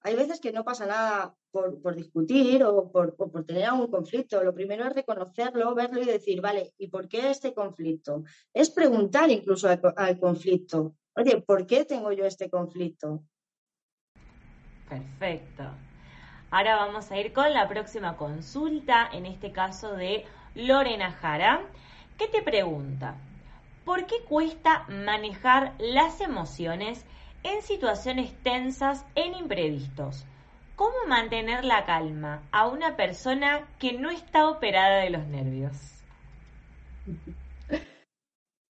Hay 0.03 0.15
veces 0.15 0.39
que 0.39 0.53
no 0.53 0.63
pasa 0.63 0.87
nada 0.87 1.35
por, 1.51 1.97
discutir 1.97 2.63
o 2.63 2.93
por, 2.93 3.17
tener 3.45 3.65
algún 3.65 3.91
conflicto. 3.91 4.45
Lo 4.45 4.55
primero 4.55 4.85
es 4.87 4.93
reconocerlo, 4.93 5.75
verlo 5.75 6.01
y 6.01 6.05
decir, 6.05 6.41
vale, 6.41 6.75
¿y 6.79 6.89
por 6.89 7.09
qué 7.09 7.31
este 7.31 7.53
conflicto? 7.53 8.23
Es 8.53 8.71
preguntar 8.71 9.31
incluso 9.31 9.69
al, 9.69 10.21
conflicto, 10.21 10.95
oye, 11.17 11.41
¿por 11.41 11.67
qué 11.67 11.85
tengo 11.85 12.13
yo 12.13 12.25
este 12.25 12.49
conflicto? 12.49 13.25
Perfecto. 14.89 15.65
Ahora 16.53 16.77
vamos 16.77 17.11
a 17.11 17.19
ir 17.19 17.33
con 17.33 17.53
la 17.53 17.69
próxima 17.69 18.17
consulta, 18.17 19.09
en 19.13 19.27
este 19.27 19.51
caso 19.51 19.97
de 19.97 20.25
Lorena 20.55 21.11
Jara, 21.11 21.69
que 22.17 22.29
te 22.29 22.43
pregunta, 22.43 23.17
¿por 23.85 24.07
qué 24.07 24.17
cuesta 24.29 24.85
manejar 24.89 25.75
las 25.79 26.21
emociones 26.21 27.05
en 27.43 27.63
situaciones 27.63 28.35
tensas, 28.43 29.05
en 29.15 29.35
imprevistos? 29.35 30.25
¿Cómo 30.77 30.95
mantener 31.09 31.65
la 31.65 31.85
calma 31.85 32.49
a 32.51 32.67
una 32.67 32.97
persona 32.97 33.69
que 33.79 33.93
no 33.93 34.11
está 34.11 34.49
operada 34.49 34.99
de 34.99 35.11
los 35.11 35.27
nervios? 35.27 36.05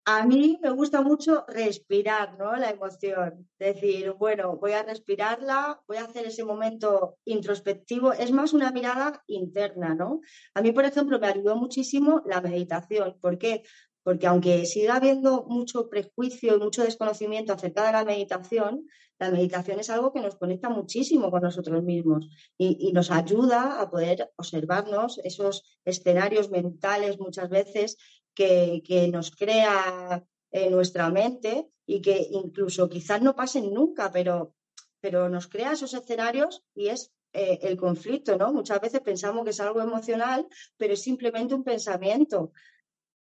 A 0.06 0.26
mí 0.26 0.60
me 0.62 0.70
gusta 0.72 1.02
mucho 1.02 1.46
respirar, 1.48 2.38
¿no? 2.38 2.58
La 2.58 2.72
emoción. 2.72 3.48
Decir, 3.58 4.12
bueno, 4.12 4.58
voy 4.58 4.74
a 4.74 4.84
respirarla, 4.84 5.82
voy 5.88 5.96
a 5.96 6.04
hacer 6.04 6.26
ese 6.26 6.44
momento 6.44 7.20
introspectivo. 7.24 8.12
Es 8.12 8.32
más 8.34 8.52
una 8.52 8.72
mirada 8.72 9.24
interna, 9.28 9.96
¿no? 9.96 10.20
A 10.56 10.62
mí, 10.62 10.74
por 10.74 10.84
ejemplo, 10.84 11.20
me 11.20 11.28
ayudó 11.28 11.56
muchísimo 11.56 12.22
la 12.26 12.42
meditación. 12.42 13.18
¿Por 13.22 13.38
qué? 13.38 13.64
Porque 14.04 14.28
aunque 14.28 14.66
siga 14.66 14.98
habiendo 14.98 15.46
mucho 15.48 15.88
prejuicio 15.90 16.58
y 16.58 16.60
mucho 16.60 16.84
desconocimiento 16.84 17.54
acerca 17.54 17.86
de 17.86 17.94
la 17.94 18.04
meditación, 18.04 18.86
la 19.20 19.32
meditación 19.32 19.80
es 19.80 19.90
algo 19.90 20.12
que 20.12 20.20
nos 20.20 20.36
conecta 20.36 20.68
muchísimo 20.68 21.32
con 21.32 21.44
nosotros 21.44 21.82
mismos 21.82 22.28
y, 22.58 22.90
y 22.90 22.92
nos 22.92 23.10
ayuda 23.10 23.80
a 23.80 23.90
poder 23.90 24.30
observarnos 24.36 25.20
esos 25.24 25.64
escenarios 25.86 26.50
mentales 26.50 27.18
muchas 27.20 27.48
veces 27.48 27.96
que, 28.34 29.10
nos 29.12 29.32
crea 29.32 30.24
en 30.52 30.72
nuestra 30.72 31.10
mente 31.10 31.70
y 31.86 32.02
que 32.02 32.28
incluso 32.32 32.90
quizás 32.90 33.22
no 33.22 33.36
pasen 33.36 33.74
nunca, 33.74 34.12
pero, 34.12 34.56
pero 35.00 35.30
nos 35.30 35.48
crea 35.48 35.74
esos 35.74 35.94
escenarios 35.94 36.64
y 36.74 36.88
es 36.88 37.12
eh, 37.34 37.60
el 37.64 37.78
conflicto, 37.78 38.38
¿no? 38.38 38.54
Muchas 38.54 38.80
veces 38.80 39.02
pensamos 39.02 39.44
que 39.44 39.50
es 39.52 39.60
algo 39.60 39.82
emocional, 39.82 40.48
pero 40.78 40.94
es 40.94 41.02
simplemente 41.02 41.56
un 41.56 41.64
pensamiento. 41.64 42.54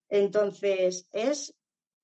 Entonces, 0.08 1.08
es 1.12 1.54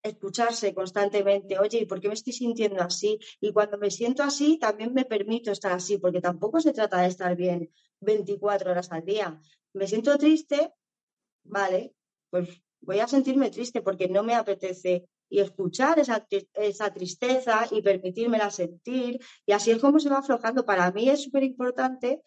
escucharse 0.02 0.72
constantemente, 0.74 1.58
oye, 1.58 1.80
¿y 1.80 1.86
por 1.86 2.00
qué 2.00 2.08
me 2.08 2.14
estoy 2.14 2.32
sintiendo 2.32 2.82
así? 2.82 3.18
Y 3.40 3.52
cuando 3.52 3.78
me 3.78 3.90
siento 3.90 4.22
así, 4.22 4.58
también 4.58 4.94
me 4.94 5.04
permito 5.04 5.50
estar 5.50 5.72
así, 5.72 5.98
porque 5.98 6.20
tampoco 6.20 6.60
se 6.60 6.72
trata 6.72 7.02
de 7.02 7.08
estar 7.08 7.36
bien 7.36 7.70
24 8.00 8.70
horas 8.70 8.90
al 8.92 9.04
día. 9.04 9.40
Me 9.74 9.86
siento 9.86 10.16
triste, 10.16 10.72
vale, 11.44 11.94
pues 12.30 12.62
voy 12.80 13.00
a 13.00 13.08
sentirme 13.08 13.50
triste 13.50 13.82
porque 13.82 14.08
no 14.08 14.22
me 14.22 14.34
apetece 14.34 15.08
y 15.28 15.40
escuchar 15.40 15.98
esa, 15.98 16.26
esa 16.54 16.92
tristeza 16.92 17.66
y 17.70 17.82
permitírmela 17.82 18.50
sentir. 18.50 19.20
Y 19.46 19.52
así 19.52 19.70
es 19.70 19.78
como 19.78 20.00
se 20.00 20.08
va 20.08 20.18
aflojando. 20.18 20.64
Para 20.64 20.90
mí 20.90 21.08
es 21.08 21.22
súper 21.22 21.44
importante 21.44 22.22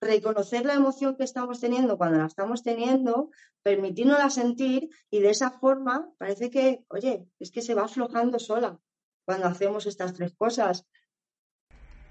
reconocer 0.00 0.64
la 0.64 0.74
emoción 0.74 1.16
que 1.16 1.24
estamos 1.24 1.60
teniendo 1.60 1.96
cuando 1.96 2.18
la 2.18 2.26
estamos 2.26 2.62
teniendo, 2.62 3.30
permitirnosla 3.62 4.30
sentir 4.30 4.88
y 5.10 5.20
de 5.20 5.30
esa 5.30 5.50
forma 5.50 6.08
parece 6.18 6.50
que, 6.50 6.84
oye, 6.88 7.26
es 7.38 7.50
que 7.50 7.62
se 7.62 7.74
va 7.74 7.84
aflojando 7.84 8.38
sola 8.38 8.78
cuando 9.24 9.46
hacemos 9.46 9.86
estas 9.86 10.14
tres 10.14 10.34
cosas. 10.36 10.86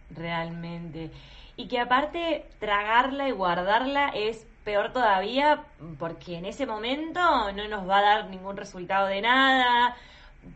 Realmente. 0.10 1.12
Y 1.56 1.67
que 1.67 1.80
aparte 1.80 2.45
tragarla 2.60 3.30
y 3.30 3.32
guardarla 3.32 4.10
es 4.10 4.45
peor 4.65 4.91
todavía 4.91 5.63
porque 5.97 6.36
en 6.36 6.45
ese 6.45 6.65
momento 6.65 7.21
no 7.54 7.67
nos 7.69 7.88
va 7.88 7.99
a 7.99 8.01
dar 8.01 8.30
ningún 8.30 8.58
resultado 8.58 9.08
de 9.08 9.21
nada, 9.21 9.95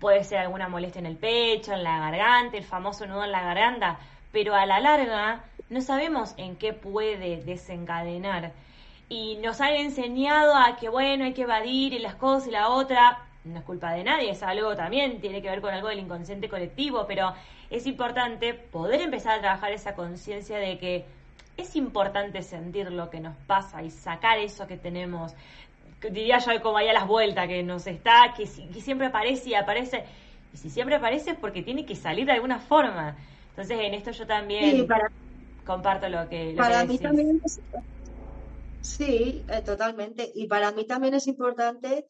puede 0.01 0.23
ser 0.23 0.39
alguna 0.39 0.67
molestia 0.67 0.99
en 0.99 1.05
el 1.05 1.15
pecho, 1.15 1.73
en 1.73 1.83
la 1.83 1.99
garganta, 1.99 2.57
el 2.57 2.65
famoso 2.65 3.05
nudo 3.05 3.23
en 3.23 3.31
la 3.31 3.41
garganta, 3.41 3.99
pero 4.31 4.55
a 4.55 4.65
la 4.65 4.79
larga 4.79 5.43
no 5.69 5.81
sabemos 5.81 6.33
en 6.37 6.55
qué 6.57 6.73
puede 6.73 7.37
desencadenar. 7.43 8.51
Y 9.07 9.37
nos 9.37 9.61
han 9.61 9.73
enseñado 9.73 10.55
a 10.55 10.75
que, 10.75 10.89
bueno, 10.89 11.25
hay 11.25 11.33
que 11.33 11.43
evadir 11.43 11.93
y 11.93 11.99
las 11.99 12.15
cosas 12.15 12.47
y 12.47 12.51
la 12.51 12.69
otra. 12.69 13.19
No 13.43 13.59
es 13.59 13.65
culpa 13.65 13.91
de 13.93 14.03
nadie, 14.03 14.31
es 14.31 14.43
algo 14.43 14.75
también, 14.75 15.21
tiene 15.21 15.41
que 15.41 15.49
ver 15.49 15.61
con 15.61 15.73
algo 15.73 15.87
del 15.87 15.99
inconsciente 15.99 16.49
colectivo, 16.49 17.05
pero 17.07 17.33
es 17.69 17.87
importante 17.87 18.53
poder 18.53 19.01
empezar 19.01 19.37
a 19.37 19.41
trabajar 19.41 19.71
esa 19.71 19.95
conciencia 19.95 20.57
de 20.57 20.77
que 20.77 21.05
es 21.59 21.75
importante 21.75 22.41
sentir 22.41 22.91
lo 22.91 23.09
que 23.09 23.19
nos 23.19 23.35
pasa 23.47 23.83
y 23.83 23.89
sacar 23.89 24.39
eso 24.39 24.67
que 24.67 24.77
tenemos. 24.77 25.33
Diría 26.01 26.39
yo 26.39 26.61
como 26.61 26.77
ahí 26.77 26.87
a 26.87 26.93
las 26.93 27.07
vueltas, 27.07 27.47
que 27.47 27.61
nos 27.63 27.85
está, 27.87 28.33
que, 28.35 28.45
siempre 28.45 29.07
aparece 29.07 29.49
y 29.49 29.53
aparece. 29.55 30.03
Y 30.53 30.57
si 30.57 30.69
siempre 30.69 30.95
aparece 30.95 31.31
es 31.31 31.37
porque 31.37 31.61
tiene 31.61 31.85
que 31.85 31.95
salir 31.95 32.25
de 32.25 32.33
alguna 32.33 32.59
forma. 32.59 33.17
Entonces 33.49 33.77
en 33.79 33.93
esto 33.93 34.11
yo 34.11 34.25
también 34.25 34.87
comparto 35.65 36.09
lo 36.09 36.27
que... 36.29 36.55
para 36.57 36.85
mí 36.85 36.97
también 36.97 37.41
es, 37.43 37.59
Sí, 38.81 39.43
eh, 39.49 39.61
totalmente. 39.63 40.31
Y 40.33 40.47
para 40.47 40.71
mí 40.71 40.85
también 40.85 41.13
es 41.13 41.27
importante 41.27 42.07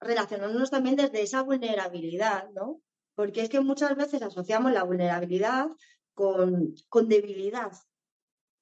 relacionarnos 0.00 0.70
también 0.70 0.96
desde 0.96 1.22
esa 1.22 1.42
vulnerabilidad, 1.42 2.50
¿no? 2.50 2.80
Porque 3.14 3.42
es 3.42 3.48
que 3.48 3.60
muchas 3.60 3.96
veces 3.96 4.22
asociamos 4.22 4.72
la 4.72 4.82
vulnerabilidad 4.82 5.68
con, 6.14 6.74
con 6.88 7.08
debilidad. 7.08 7.72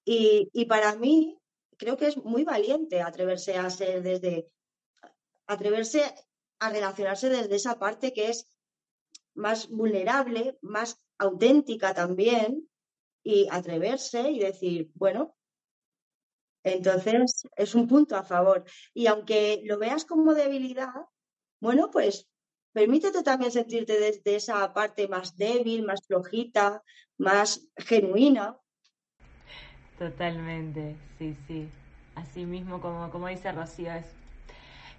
Y, 0.04 0.64
para 0.66 0.96
mí 0.96 1.38
creo 1.78 1.96
que 1.96 2.08
es 2.08 2.16
muy 2.16 2.44
valiente 2.44 3.00
atreverse 3.00 3.56
a 3.56 3.70
ser 3.70 4.02
desde, 4.02 4.48
atreverse 5.46 6.02
a 6.58 6.70
relacionarse 6.70 7.28
desde 7.28 7.56
esa 7.56 7.78
parte 7.78 8.12
que 8.12 8.28
es 8.28 8.46
más 9.34 9.68
vulnerable, 9.68 10.58
más 10.60 11.04
auténtica 11.18 11.94
también, 11.94 12.68
y 13.24 13.48
atreverse 13.50 14.30
y 14.30 14.40
decir, 14.40 14.90
bueno, 14.94 15.36
entonces 16.64 17.44
es 17.56 17.74
un 17.74 17.86
punto 17.88 18.16
a 18.16 18.24
favor. 18.24 18.64
Y 18.94 19.06
aunque 19.06 19.62
lo 19.64 19.78
veas 19.78 20.04
como 20.04 20.34
debilidad, 20.34 20.92
bueno, 21.60 21.90
pues 21.90 22.28
permítete 22.72 23.22
también 23.22 23.52
sentirte 23.52 23.98
desde 23.98 24.36
esa 24.36 24.72
parte 24.72 25.08
más 25.08 25.36
débil, 25.36 25.84
más 25.84 26.04
flojita, 26.06 26.82
más 27.18 27.68
genuina, 27.76 28.58
Totalmente, 29.98 30.96
sí, 31.18 31.36
sí. 31.46 31.68
Así 32.14 32.44
mismo 32.44 32.80
como, 32.80 33.10
como 33.10 33.28
dice 33.28 33.52
Rocío, 33.52 33.92
es 33.92 34.06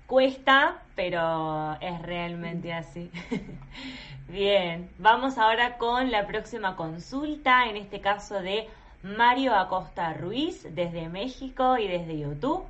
cuesta, 0.07 0.81
pero 0.95 1.77
es 1.79 2.01
realmente 2.01 2.73
así. 2.73 3.11
Bien, 4.27 4.89
vamos 4.97 5.37
ahora 5.37 5.77
con 5.77 6.11
la 6.11 6.25
próxima 6.25 6.75
consulta, 6.75 7.65
en 7.67 7.77
este 7.77 7.99
caso 7.99 8.41
de 8.41 8.67
Mario 9.03 9.53
Acosta 9.55 10.13
Ruiz, 10.13 10.67
desde 10.71 11.09
México 11.09 11.77
y 11.77 11.87
desde 11.87 12.17
YouTube. 12.17 12.63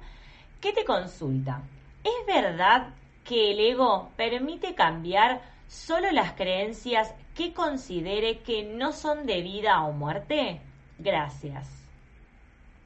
¿Qué 0.60 0.74
te 0.74 0.84
consulta? 0.84 1.62
¿Es 2.04 2.26
verdad 2.26 2.88
que 3.24 3.52
el 3.52 3.60
ego 3.60 4.10
permite 4.16 4.76
cambiar 4.76 5.42
solo 5.68 6.12
las 6.12 6.34
creencias 6.34 7.14
que 7.36 7.54
considere 7.54 8.40
que 8.40 8.64
no 8.64 8.94
son 8.94 9.26
de 9.26 9.42
vida 9.42 9.84
o 9.84 9.92
muerte? 9.92 10.60
Gracias. 10.98 11.83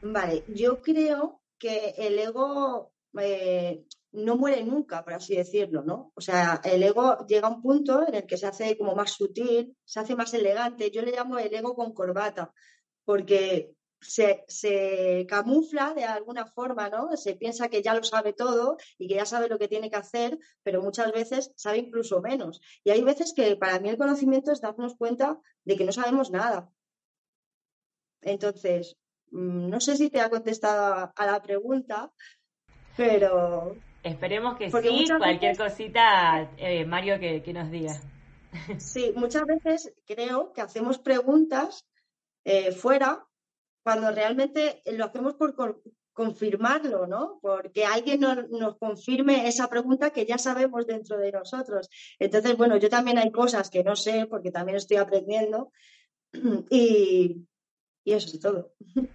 Vale, 0.02 0.44
yo 0.48 0.82
creo 0.82 1.42
que 1.58 1.96
el 1.98 2.20
ego 2.20 2.94
eh, 3.20 3.86
no 4.12 4.38
muere 4.38 4.64
nunca, 4.64 5.04
por 5.04 5.14
así 5.14 5.36
decirlo, 5.36 5.84
¿no? 5.84 6.12
O 6.16 6.22
sea, 6.22 6.62
el 6.64 6.84
ego 6.84 7.26
llega 7.28 7.48
a 7.48 7.52
un 7.52 7.62
punto 7.62 8.08
en 8.08 8.16
el 8.16 8.26
que 8.26 8.38
se 8.38 8.48
hace 8.48 8.78
como 8.78 8.96
más 8.96 9.12
sutil, 9.12 9.76
se 9.84 10.00
hace 10.00 10.16
más 10.16 10.34
elegante. 10.34 10.92
Yo 10.92 11.02
le 11.02 11.12
llamo 11.12 11.38
el 11.40 11.54
ego 11.54 11.76
con 11.76 11.94
corbata, 11.94 12.54
porque 13.06 13.76
se, 14.02 14.46
se, 14.48 15.26
camufla 15.28 15.94
de 15.96 16.06
alguna 16.06 16.46
forma, 16.46 16.90
¿no? 16.90 17.16
Se 17.18 17.36
piensa 17.36 17.70
que 17.70 17.82
ya 17.82 17.94
lo 17.96 18.04
sabe 18.04 18.34
todo 18.34 18.78
y 18.98 19.08
que 19.08 19.16
ya 19.16 19.26
sabe 19.26 19.50
lo 19.50 19.58
que 19.60 19.68
tiene 19.68 19.90
que 19.90 19.98
hacer, 19.98 20.38
pero 20.64 20.82
muchas 20.82 21.12
veces 21.12 21.52
sabe 21.56 21.80
incluso 21.80 22.22
menos. 22.22 22.62
Y 22.84 22.92
hay 22.92 23.04
veces 23.04 23.34
que 23.36 23.56
para 23.56 23.80
mí 23.80 23.90
el 23.90 23.98
conocimiento 23.98 24.52
es 24.52 24.62
darnos 24.62 24.96
cuenta 24.96 25.40
de 25.64 25.76
que 25.76 25.86
no 25.86 25.92
sabemos 25.92 26.32
nada. 26.32 26.70
Entonces, 28.22 28.98
no 29.32 29.80
sé 29.80 29.98
si 29.98 30.10
te 30.10 30.22
ha 30.22 30.30
contestado 30.30 31.12
a 31.16 31.26
la 31.26 31.42
pregunta, 31.42 32.12
pero... 32.96 33.76
Esperemos 34.04 34.58
que 34.58 34.72
sí, 34.72 35.06
cualquier 35.18 35.58
cosita, 35.58 36.52
eh, 36.58 36.86
Mario, 36.86 37.20
que, 37.20 37.54
nos 37.54 37.70
diga. 37.70 37.94
Sí, 38.78 39.12
muchas 39.16 39.44
veces 39.46 39.94
creo 40.06 40.54
que 40.54 40.62
hacemos 40.62 40.98
preguntas 40.98 41.86
eh, 42.46 42.72
fuera 42.72 43.26
cuando 43.84 44.12
realmente 44.12 44.82
lo 44.86 45.06
hacemos 45.06 45.36
por 45.36 45.56
confirmarlo, 46.14 47.06
¿no? 47.06 47.40
Porque 47.42 47.86
alguien 47.86 48.22
nos, 48.22 48.50
nos, 48.50 48.78
confirme 48.78 49.48
esa 49.48 49.68
pregunta 49.68 50.10
que 50.10 50.26
ya 50.26 50.38
sabemos 50.38 50.88
dentro 50.88 51.18
de 51.18 51.32
nosotros. 51.32 51.90
Entonces, 52.18 52.58
bueno, 52.58 52.78
yo 52.78 52.90
también 52.90 53.18
hay 53.18 53.32
cosas 53.32 53.70
que 53.70 53.84
no 53.84 53.96
sé 53.96 54.26
porque 54.26 54.52
también 54.52 54.78
estoy 54.78 54.98
aprendiendo 54.98 55.72
y, 56.70 57.48
y 58.08 58.14
eso 58.14 58.28
es 58.34 58.40
todo. 58.40 58.70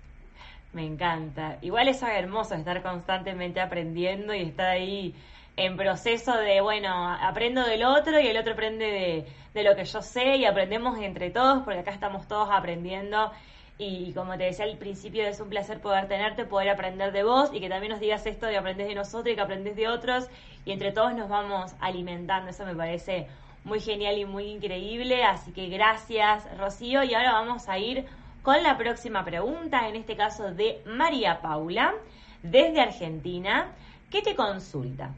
Me 0.75 0.85
encanta. 0.85 1.57
Igual 1.63 1.89
eso 1.89 2.07
es 2.07 2.13
hermoso, 2.13 2.55
estar 2.55 2.83
constantemente 2.83 3.59
aprendiendo 3.59 4.35
y 4.35 4.43
estar 4.43 4.69
ahí 4.69 5.15
en 5.57 5.79
proceso 5.79 6.37
de, 6.37 6.61
bueno, 6.61 6.91
aprendo 7.09 7.65
del 7.65 7.85
otro 7.85 8.21
y 8.21 8.27
el 8.27 8.37
otro 8.37 8.53
aprende 8.53 9.27
de, 9.55 9.63
lo 9.63 9.75
que 9.77 9.87
yo 9.87 10.03
sé 10.03 10.37
y 10.37 10.45
aprendemos 10.45 10.99
entre 10.99 11.31
todos 11.31 11.63
porque 11.63 11.81
acá 11.81 11.91
estamos 11.91 12.29
todos 12.29 12.49
aprendiendo 12.51 13.33
Y 13.79 14.13
como 14.13 14.37
te 14.37 14.45
decía 14.45 14.67
al 14.67 14.77
principio, 14.77 15.27
es 15.27 15.41
un 15.41 15.49
placer 15.49 15.81
poder 15.81 16.07
tenerte, 16.07 16.45
poder 16.45 16.69
aprender 16.69 17.13
de 17.13 17.25
vos 17.25 17.49
y 17.51 17.61
que 17.61 17.71
también 17.71 17.93
nos 17.93 18.01
digas 18.01 18.27
esto 18.27 18.45
de 18.45 18.59
aprender 18.59 18.89
de 18.89 18.95
nosotros 18.95 19.33
y 19.33 19.37
que 19.37 19.41
aprendes 19.41 19.75
de 19.75 19.89
otros 19.89 20.29
y 20.67 20.73
entre 20.73 20.93
todos 20.93 21.15
nos 21.15 21.31
vamos 21.31 21.73
alimentando. 21.81 22.51
Eso 22.51 22.67
me 22.67 22.75
parece 22.75 23.27
muy 23.65 23.81
genial 23.81 24.19
y 24.19 24.27
muy 24.27 24.45
increíble. 24.51 25.25
Así 25.25 25.53
que 25.53 25.69
gracias, 25.69 26.47
Rocío. 26.59 27.03
Y 27.05 27.15
ahora 27.15 27.33
vamos 27.33 27.71
a 27.71 27.79
ir 27.79 28.07
con 28.43 28.63
la 28.63 28.77
próxima 28.77 29.25
pregunta, 29.25 29.89
en 29.89 29.97
este 29.97 30.17
caso 30.17 30.53
de 30.53 30.83
María 30.87 31.41
Paula, 31.41 31.95
desde 32.43 32.81
Argentina, 32.81 33.75
que 34.11 34.23
te 34.23 34.35
consulta. 34.35 35.15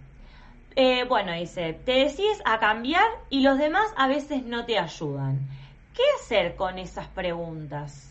Eh, 0.76 1.04
bueno, 1.04 1.32
dice, 1.32 1.80
te 1.84 1.92
decides 1.92 2.40
a 2.44 2.58
cambiar 2.58 3.08
y 3.30 3.40
los 3.40 3.58
demás 3.58 3.92
a 3.96 4.08
veces 4.08 4.44
no 4.44 4.66
te 4.66 4.78
ayudan. 4.78 5.38
¿Qué 5.94 6.02
hacer 6.20 6.56
con 6.56 6.78
esas 6.78 7.06
preguntas? 7.08 8.10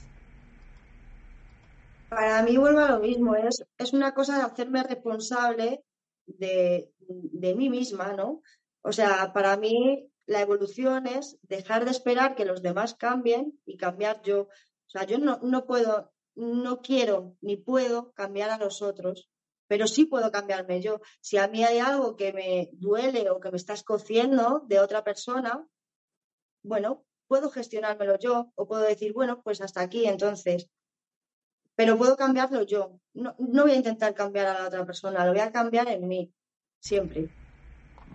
Para 2.09 2.41
mí 2.43 2.55
vuelvo 2.57 2.79
a 2.79 2.91
lo 2.91 2.99
mismo, 2.99 3.35
es, 3.35 3.65
es 3.77 3.93
una 3.93 4.13
cosa 4.13 4.37
de 4.37 4.43
hacerme 4.43 4.83
responsable 4.83 5.83
de, 6.25 6.89
de 7.07 7.55
mí 7.55 7.69
misma, 7.69 8.13
¿no? 8.13 8.41
O 8.81 8.91
sea, 8.91 9.33
para 9.33 9.57
mí 9.57 10.07
la 10.25 10.41
evolución 10.41 11.07
es 11.07 11.37
dejar 11.41 11.85
de 11.85 11.91
esperar 11.91 12.35
que 12.35 12.45
los 12.45 12.61
demás 12.61 12.95
cambien 12.95 13.59
y 13.65 13.77
cambiar 13.77 14.21
yo. 14.21 14.47
Sea, 14.93 15.05
yo 15.05 15.17
no, 15.17 15.39
no 15.41 15.65
puedo, 15.65 16.13
no 16.35 16.81
quiero 16.81 17.35
ni 17.41 17.57
puedo 17.57 18.13
cambiar 18.13 18.49
a 18.49 18.57
los 18.57 18.81
otros 18.81 19.29
pero 19.73 19.87
sí 19.87 20.05
puedo 20.05 20.31
cambiarme 20.31 20.81
yo. 20.81 21.01
Si 21.19 21.37
a 21.37 21.47
mí 21.47 21.63
hay 21.63 21.79
algo 21.79 22.15
que 22.15 22.31
me 22.31 22.69
duele 22.73 23.31
o 23.31 23.39
que 23.39 23.49
me 23.49 23.57
está 23.57 23.73
escociendo 23.73 24.63
de 24.67 24.79
otra 24.79 25.03
persona, 25.03 25.65
bueno, 26.63 27.05
puedo 27.27 27.49
gestionármelo 27.49 28.19
yo 28.19 28.51
o 28.53 28.67
puedo 28.67 28.83
decir, 28.83 29.13
bueno, 29.13 29.41
pues 29.41 29.61
hasta 29.61 29.81
aquí 29.81 30.05
entonces. 30.05 30.69
Pero 31.75 31.97
puedo 31.97 32.15
cambiarlo 32.15 32.61
yo. 32.61 32.99
No, 33.15 33.33
no 33.39 33.63
voy 33.63 33.71
a 33.71 33.77
intentar 33.77 34.13
cambiar 34.13 34.45
a 34.45 34.59
la 34.59 34.67
otra 34.67 34.85
persona, 34.85 35.25
lo 35.25 35.31
voy 35.31 35.41
a 35.41 35.51
cambiar 35.51 35.87
en 35.87 36.07
mí, 36.07 36.31
siempre. 36.79 37.29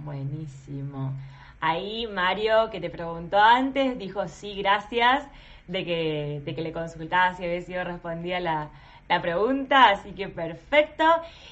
Buenísimo. 0.05 1.12
Ahí 1.61 2.07
Mario, 2.07 2.70
que 2.70 2.81
te 2.81 2.89
preguntó 2.89 3.37
antes, 3.37 3.99
dijo 3.99 4.29
sí, 4.29 4.55
gracias, 4.55 5.26
de 5.69 5.85
que, 5.85 6.43
de 6.45 6.55
que 6.55 6.62
le 6.62 6.73
consultabas 6.73 7.39
y 7.39 7.45
había 7.45 7.62
sido 7.62 7.85
respondida 7.85 8.41
la, 8.41 8.71
la 9.09 9.23
pregunta, 9.23 9.91
así 9.91 10.12
que 10.12 10.29
perfecto. 10.29 11.05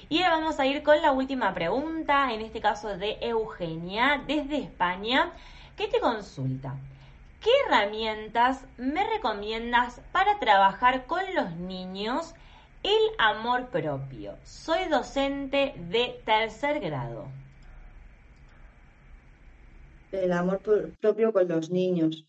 Y 0.08 0.22
vamos 0.22 0.58
a 0.58 0.66
ir 0.66 0.82
con 0.82 1.00
la 1.00 1.12
última 1.12 1.54
pregunta, 1.54 2.32
en 2.32 2.40
este 2.40 2.60
caso 2.60 2.96
de 2.96 3.18
Eugenia, 3.20 4.22
desde 4.26 4.58
España, 4.58 5.32
que 5.76 5.88
te 5.88 6.00
consulta. 6.00 6.74
¿Qué 7.40 7.50
herramientas 7.66 8.64
me 8.76 9.08
recomiendas 9.08 10.00
para 10.12 10.38
trabajar 10.38 11.06
con 11.06 11.22
los 11.34 11.52
niños 11.56 12.34
el 12.82 13.14
amor 13.18 13.68
propio? 13.68 14.36
Soy 14.42 14.88
docente 14.88 15.74
de 15.76 16.20
tercer 16.24 16.80
grado. 16.80 17.26
El 20.10 20.32
amor 20.32 20.60
propio 21.00 21.32
con 21.32 21.46
los 21.46 21.70
niños. 21.70 22.24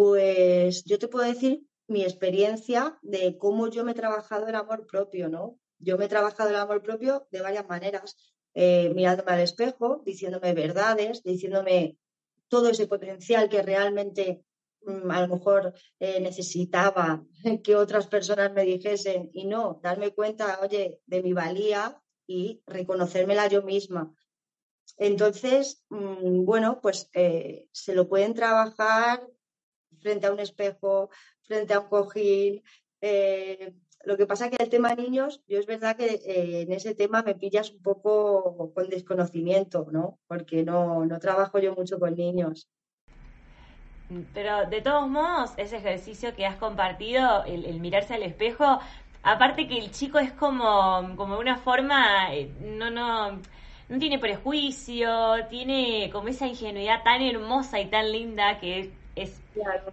Pues 0.00 0.84
yo 0.84 0.98
te 0.98 1.08
puedo 1.08 1.26
decir 1.26 1.60
mi 1.86 2.04
experiencia 2.04 2.98
de 3.02 3.36
cómo 3.36 3.68
yo 3.68 3.84
me 3.84 3.92
he 3.92 3.94
trabajado 3.94 4.48
el 4.48 4.54
amor 4.54 4.86
propio, 4.86 5.28
¿no? 5.28 5.58
Yo 5.78 5.98
me 5.98 6.06
he 6.06 6.08
trabajado 6.08 6.48
el 6.48 6.56
amor 6.56 6.82
propio 6.82 7.28
de 7.30 7.42
varias 7.42 7.68
maneras, 7.68 8.16
eh, 8.54 8.90
mirándome 8.94 9.32
al 9.32 9.40
espejo, 9.40 10.00
diciéndome 10.06 10.54
verdades, 10.54 11.22
diciéndome 11.22 11.98
todo 12.48 12.70
ese 12.70 12.86
potencial 12.86 13.50
que 13.50 13.60
realmente 13.60 14.42
mm, 14.86 15.10
a 15.10 15.20
lo 15.20 15.36
mejor 15.36 15.74
eh, 15.98 16.18
necesitaba 16.18 17.22
que 17.62 17.76
otras 17.76 18.06
personas 18.06 18.54
me 18.54 18.64
dijesen 18.64 19.28
y 19.34 19.44
no, 19.44 19.80
darme 19.82 20.14
cuenta, 20.14 20.60
oye, 20.62 21.02
de 21.04 21.22
mi 21.22 21.34
valía 21.34 22.00
y 22.26 22.62
reconocérmela 22.66 23.48
yo 23.48 23.62
misma. 23.62 24.14
Entonces, 24.96 25.84
mm, 25.90 26.46
bueno, 26.46 26.80
pues 26.80 27.10
eh, 27.12 27.68
se 27.70 27.94
lo 27.94 28.08
pueden 28.08 28.32
trabajar 28.32 29.28
frente 30.00 30.26
a 30.26 30.32
un 30.32 30.40
espejo, 30.40 31.10
frente 31.42 31.74
a 31.74 31.80
un 31.80 31.88
cojín. 31.88 32.62
Eh, 33.00 33.72
lo 34.04 34.16
que 34.16 34.26
pasa 34.26 34.48
que 34.48 34.62
el 34.62 34.70
tema 34.70 34.94
niños, 34.94 35.42
yo 35.46 35.58
es 35.58 35.66
verdad 35.66 35.96
que 35.96 36.06
eh, 36.06 36.62
en 36.62 36.72
ese 36.72 36.94
tema 36.94 37.22
me 37.22 37.34
pillas 37.34 37.70
un 37.70 37.82
poco 37.82 38.72
con 38.74 38.88
desconocimiento, 38.88 39.86
¿no? 39.92 40.18
Porque 40.26 40.62
no, 40.62 41.04
no 41.04 41.18
trabajo 41.18 41.58
yo 41.58 41.74
mucho 41.74 41.98
con 41.98 42.14
niños. 42.16 42.68
Pero 44.34 44.68
de 44.68 44.80
todos 44.80 45.08
modos, 45.08 45.52
ese 45.56 45.76
ejercicio 45.76 46.34
que 46.34 46.46
has 46.46 46.56
compartido, 46.56 47.44
el, 47.44 47.78
mirarse 47.78 48.14
al 48.14 48.22
espejo, 48.22 48.80
aparte 49.22 49.68
que 49.68 49.78
el 49.78 49.90
chico 49.92 50.18
es 50.18 50.32
como, 50.32 51.14
como 51.16 51.38
una 51.38 51.58
forma, 51.58 52.34
eh, 52.34 52.50
no, 52.60 52.90
no, 52.90 53.32
no 53.88 53.98
tiene 53.98 54.18
prejuicio, 54.18 55.46
tiene 55.48 56.10
como 56.10 56.28
esa 56.28 56.46
ingenuidad 56.46 57.02
tan 57.04 57.22
hermosa 57.22 57.80
y 57.80 57.86
tan 57.86 58.10
linda 58.10 58.58
que 58.58 58.92
es 59.16 59.40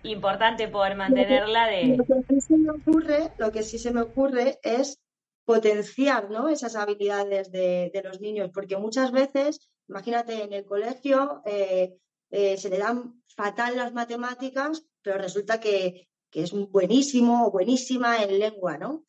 importante 0.03 0.67
poder 0.67 0.95
mantenerla 0.95 1.67
de... 1.67 1.97
Lo 1.97 2.05
que, 2.05 2.23
sí 2.29 2.41
se 2.41 2.57
me 2.57 2.71
ocurre, 2.71 3.31
lo 3.37 3.51
que 3.51 3.63
sí 3.63 3.79
se 3.79 3.91
me 3.91 4.01
ocurre 4.01 4.59
es 4.63 4.99
potenciar 5.45 6.29
¿no? 6.29 6.49
esas 6.49 6.75
habilidades 6.75 7.51
de, 7.51 8.01
los 8.03 8.19
niños, 8.19 8.51
porque 8.53 8.77
muchas 8.77 9.11
veces, 9.11 9.69
imagínate, 9.87 10.43
en 10.43 10.53
el 10.53 10.65
colegio 10.65 11.41
eh, 11.45 11.97
eh, 12.31 12.57
se 12.57 12.69
le 12.69 12.77
dan 12.77 13.23
fatal 13.35 13.77
las 13.77 13.93
matemáticas, 13.93 14.83
pero 15.01 15.17
resulta 15.17 15.59
que, 15.59 16.07
es 16.33 16.51
buenísimo 16.51 17.47
o 17.47 17.51
buenísima 17.51 18.21
en 18.21 18.37
lengua, 18.37 18.77
¿no? 18.77 19.05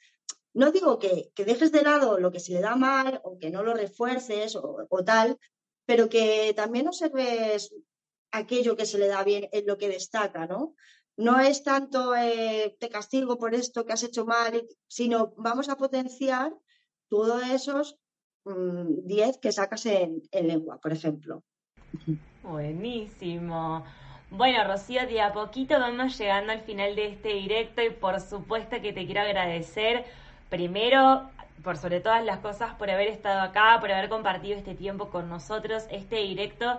No 0.54 0.72
digo 0.72 0.98
que, 0.98 1.30
dejes 1.36 1.72
de 1.72 1.82
lado 1.82 2.18
lo 2.18 2.32
que 2.32 2.40
se 2.40 2.54
le 2.54 2.60
da 2.62 2.74
mal 2.74 3.20
o 3.22 3.38
que 3.38 3.50
no 3.50 3.62
lo 3.62 3.74
refuerces 3.74 4.56
o, 4.56 4.86
o 4.88 5.04
tal, 5.04 5.36
pero 5.84 6.08
que 6.08 6.54
también 6.56 6.88
observes 6.88 7.70
aquello 8.30 8.76
que 8.76 8.86
se 8.86 8.98
le 8.98 9.08
da 9.08 9.24
bien 9.24 9.48
en 9.52 9.66
lo 9.66 9.78
que 9.78 9.88
destaca, 9.88 10.46
¿no? 10.46 10.74
No 11.16 11.40
es 11.40 11.64
tanto 11.64 12.14
eh, 12.14 12.76
te 12.78 12.88
castigo 12.88 13.38
por 13.38 13.54
esto 13.54 13.84
que 13.84 13.92
has 13.92 14.04
hecho 14.04 14.24
mal, 14.24 14.64
sino 14.86 15.34
vamos 15.36 15.68
a 15.68 15.76
potenciar 15.76 16.52
todos 17.08 17.42
esos 17.50 17.98
10 18.44 19.36
mm, 19.36 19.40
que 19.40 19.52
sacas 19.52 19.86
en, 19.86 20.22
lengua, 20.32 20.78
por 20.78 20.92
ejemplo. 20.92 21.42
Buenísimo. 22.42 23.84
Bueno, 24.30 24.62
Rocío, 24.64 25.06
de 25.06 25.20
a 25.20 25.32
poquito 25.32 25.78
vamos 25.80 26.16
llegando 26.18 26.52
al 26.52 26.60
final 26.60 26.94
de 26.94 27.08
este 27.08 27.30
directo 27.30 27.82
y 27.82 27.90
por 27.90 28.20
supuesto 28.20 28.80
que 28.80 28.92
te 28.92 29.04
quiero 29.04 29.22
agradecer 29.22 30.04
primero, 30.50 31.30
por 31.64 31.76
sobre 31.76 32.00
todas 32.00 32.24
las 32.24 32.38
cosas, 32.38 32.74
por 32.74 32.90
haber 32.90 33.08
estado 33.08 33.40
acá, 33.40 33.78
por 33.80 33.90
haber 33.90 34.08
compartido 34.08 34.56
este 34.56 34.74
tiempo 34.74 35.10
con 35.10 35.28
nosotros, 35.28 35.86
este 35.90 36.16
directo 36.16 36.78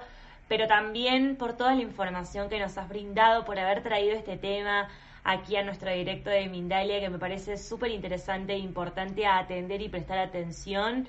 pero 0.50 0.68
también 0.68 1.38
por 1.38 1.54
toda 1.54 1.76
la 1.76 1.84
información 1.84 2.50
que 2.50 2.60
nos 2.60 2.78
has 2.78 2.89
brindado, 2.89 3.45
por 3.45 3.58
haber 3.58 3.82
traído 3.82 4.18
este 4.18 4.36
tema 4.36 4.89
aquí 5.24 5.56
a 5.56 5.64
nuestro 5.64 5.91
directo 5.91 6.32
de 6.32 6.50
Mindalia, 6.50 7.00
que 7.00 7.10
me 7.10 7.20
parece 7.20 7.56
súper 7.56 7.91
interesante 7.91 8.54
e 8.54 8.58
importante 8.58 9.26
a 9.26 9.38
atender 9.38 9.82
y 9.82 9.89
prestar 9.89 10.18
atención. 10.18 11.08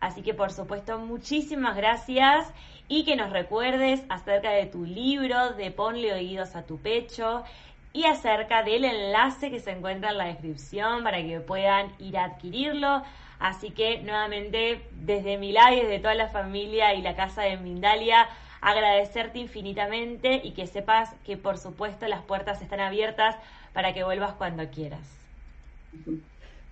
Así 0.00 0.22
que 0.22 0.34
por 0.34 0.50
supuesto, 0.50 0.98
muchísimas 0.98 1.76
gracias 1.76 2.52
y 2.88 3.04
que 3.04 3.14
nos 3.14 3.30
recuerdes 3.30 4.02
acerca 4.08 4.50
de 4.50 4.66
tu 4.66 4.84
libro, 4.84 5.52
de 5.52 5.70
Ponle 5.70 6.12
oídos 6.12 6.56
a 6.56 6.64
tu 6.64 6.78
pecho 6.78 7.44
y 7.92 8.04
acerca 8.04 8.64
del 8.64 8.84
enlace 8.84 9.50
que 9.50 9.60
se 9.60 9.70
encuentra 9.70 10.10
en 10.10 10.18
la 10.18 10.24
descripción 10.24 11.04
para 11.04 11.18
que 11.22 11.38
puedan 11.38 11.92
ir 12.00 12.18
a 12.18 12.24
adquirirlo. 12.24 13.02
Así 13.38 13.70
que 13.70 14.00
nuevamente 14.02 14.84
desde 14.92 15.38
mi 15.38 15.52
lado 15.52 15.76
y 15.76 15.80
desde 15.80 16.00
toda 16.00 16.14
la 16.14 16.28
familia 16.28 16.94
y 16.94 17.02
la 17.02 17.14
casa 17.14 17.42
de 17.42 17.56
Mindalia, 17.56 18.28
agradecerte 18.60 19.38
infinitamente 19.38 20.40
y 20.42 20.52
que 20.52 20.66
sepas 20.66 21.14
que 21.24 21.36
por 21.36 21.58
supuesto 21.58 22.06
las 22.08 22.22
puertas 22.22 22.62
están 22.62 22.80
abiertas 22.80 23.36
para 23.72 23.94
que 23.94 24.04
vuelvas 24.04 24.34
cuando 24.34 24.68
quieras. 24.70 25.06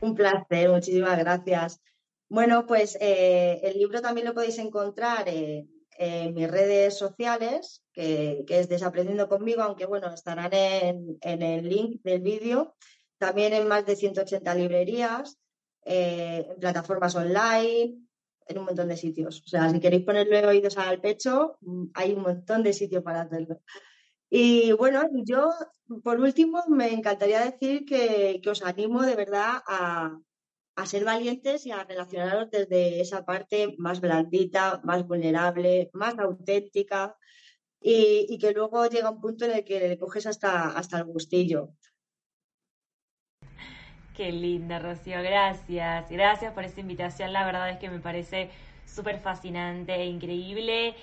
Un 0.01 0.14
placer, 0.14 0.68
muchísimas 0.68 1.18
gracias. 1.18 1.80
Bueno, 2.28 2.66
pues 2.66 2.97
eh, 3.01 3.61
el 3.62 3.78
libro 3.78 4.01
también 4.01 4.26
lo 4.26 4.34
podéis 4.34 4.59
encontrar 4.59 5.28
en, 5.28 5.68
mis 6.34 6.49
redes 6.49 6.97
sociales, 6.97 7.82
que, 7.93 8.45
es 8.49 8.68
Desaprendiendo 8.68 9.28
conmigo, 9.28 9.62
aunque 9.62 9.86
bueno, 9.86 10.12
estarán 10.12 10.53
en, 10.53 11.18
el 11.20 11.68
link 11.68 12.01
del 12.05 12.20
vídeo. 12.20 12.76
También 13.18 13.53
en 13.53 13.66
más 13.66 13.84
de 13.84 13.97
180 13.97 14.55
librerías, 14.55 15.39
eh, 15.84 16.47
en 16.51 16.61
plataformas 16.61 17.16
online, 17.16 18.08
en 18.49 18.59
un 18.59 18.65
montón 18.65 18.89
de 18.89 18.97
sitios. 18.97 19.43
O 19.45 19.49
sea, 19.49 19.71
si 19.71 19.81
queréis 19.81 20.05
ponerle 20.05 20.45
oídos 20.47 20.79
al 20.79 21.01
pecho, 21.01 21.59
mm, 21.61 21.87
hay 21.95 22.13
un 22.13 22.23
montón 22.23 22.63
de 22.63 22.73
sitios 22.73 23.03
para 23.03 23.23
hacerlo. 23.23 23.61
Y 24.31 24.73
bueno, 24.73 25.05
yo, 25.25 25.51
por 26.03 26.21
último, 26.21 26.63
me 26.69 26.93
encantaría 26.93 27.41
decir 27.41 27.85
que, 27.87 28.41
os 28.51 28.63
animo 28.63 29.03
de 29.03 29.17
verdad 29.17 29.63
a, 29.67 30.19
ser 30.87 31.05
valientes 31.05 31.67
y 31.67 31.71
a 31.73 31.85
relacionaros 31.85 32.51
desde 32.51 33.01
esa 33.01 33.25
parte 33.25 33.75
más 33.79 34.01
blandita, 34.01 34.81
más 34.85 35.07
vulnerable, 35.07 35.91
más 35.93 36.17
auténtica 36.19 37.17
y, 37.81 38.39
que 38.39 38.53
luego 38.53 38.87
llega 38.87 39.11
un 39.11 39.21
punto 39.21 39.45
en 39.45 39.53
el 39.53 39.65
que 39.65 39.89
le 39.89 39.99
coges 39.99 40.27
hasta, 40.27 40.71
hasta 40.79 40.99
el 40.99 41.05
gustillo. 41.05 41.75
Qué 44.19 44.33
linda, 44.33 44.81
Rocío, 44.81 45.23
gracias. 45.23 46.11
Gracias 46.11 46.53
por 46.53 46.64
esa 46.64 46.81
invitación. 46.81 47.33
La 47.33 47.47
verdad 47.47 47.71
es 47.71 47.79
que 47.79 47.89
me 47.89 48.01
parece 48.01 48.51
súper 48.85 49.21
fascinante 49.21 49.95
e 49.95 50.07
increíble 50.07 50.97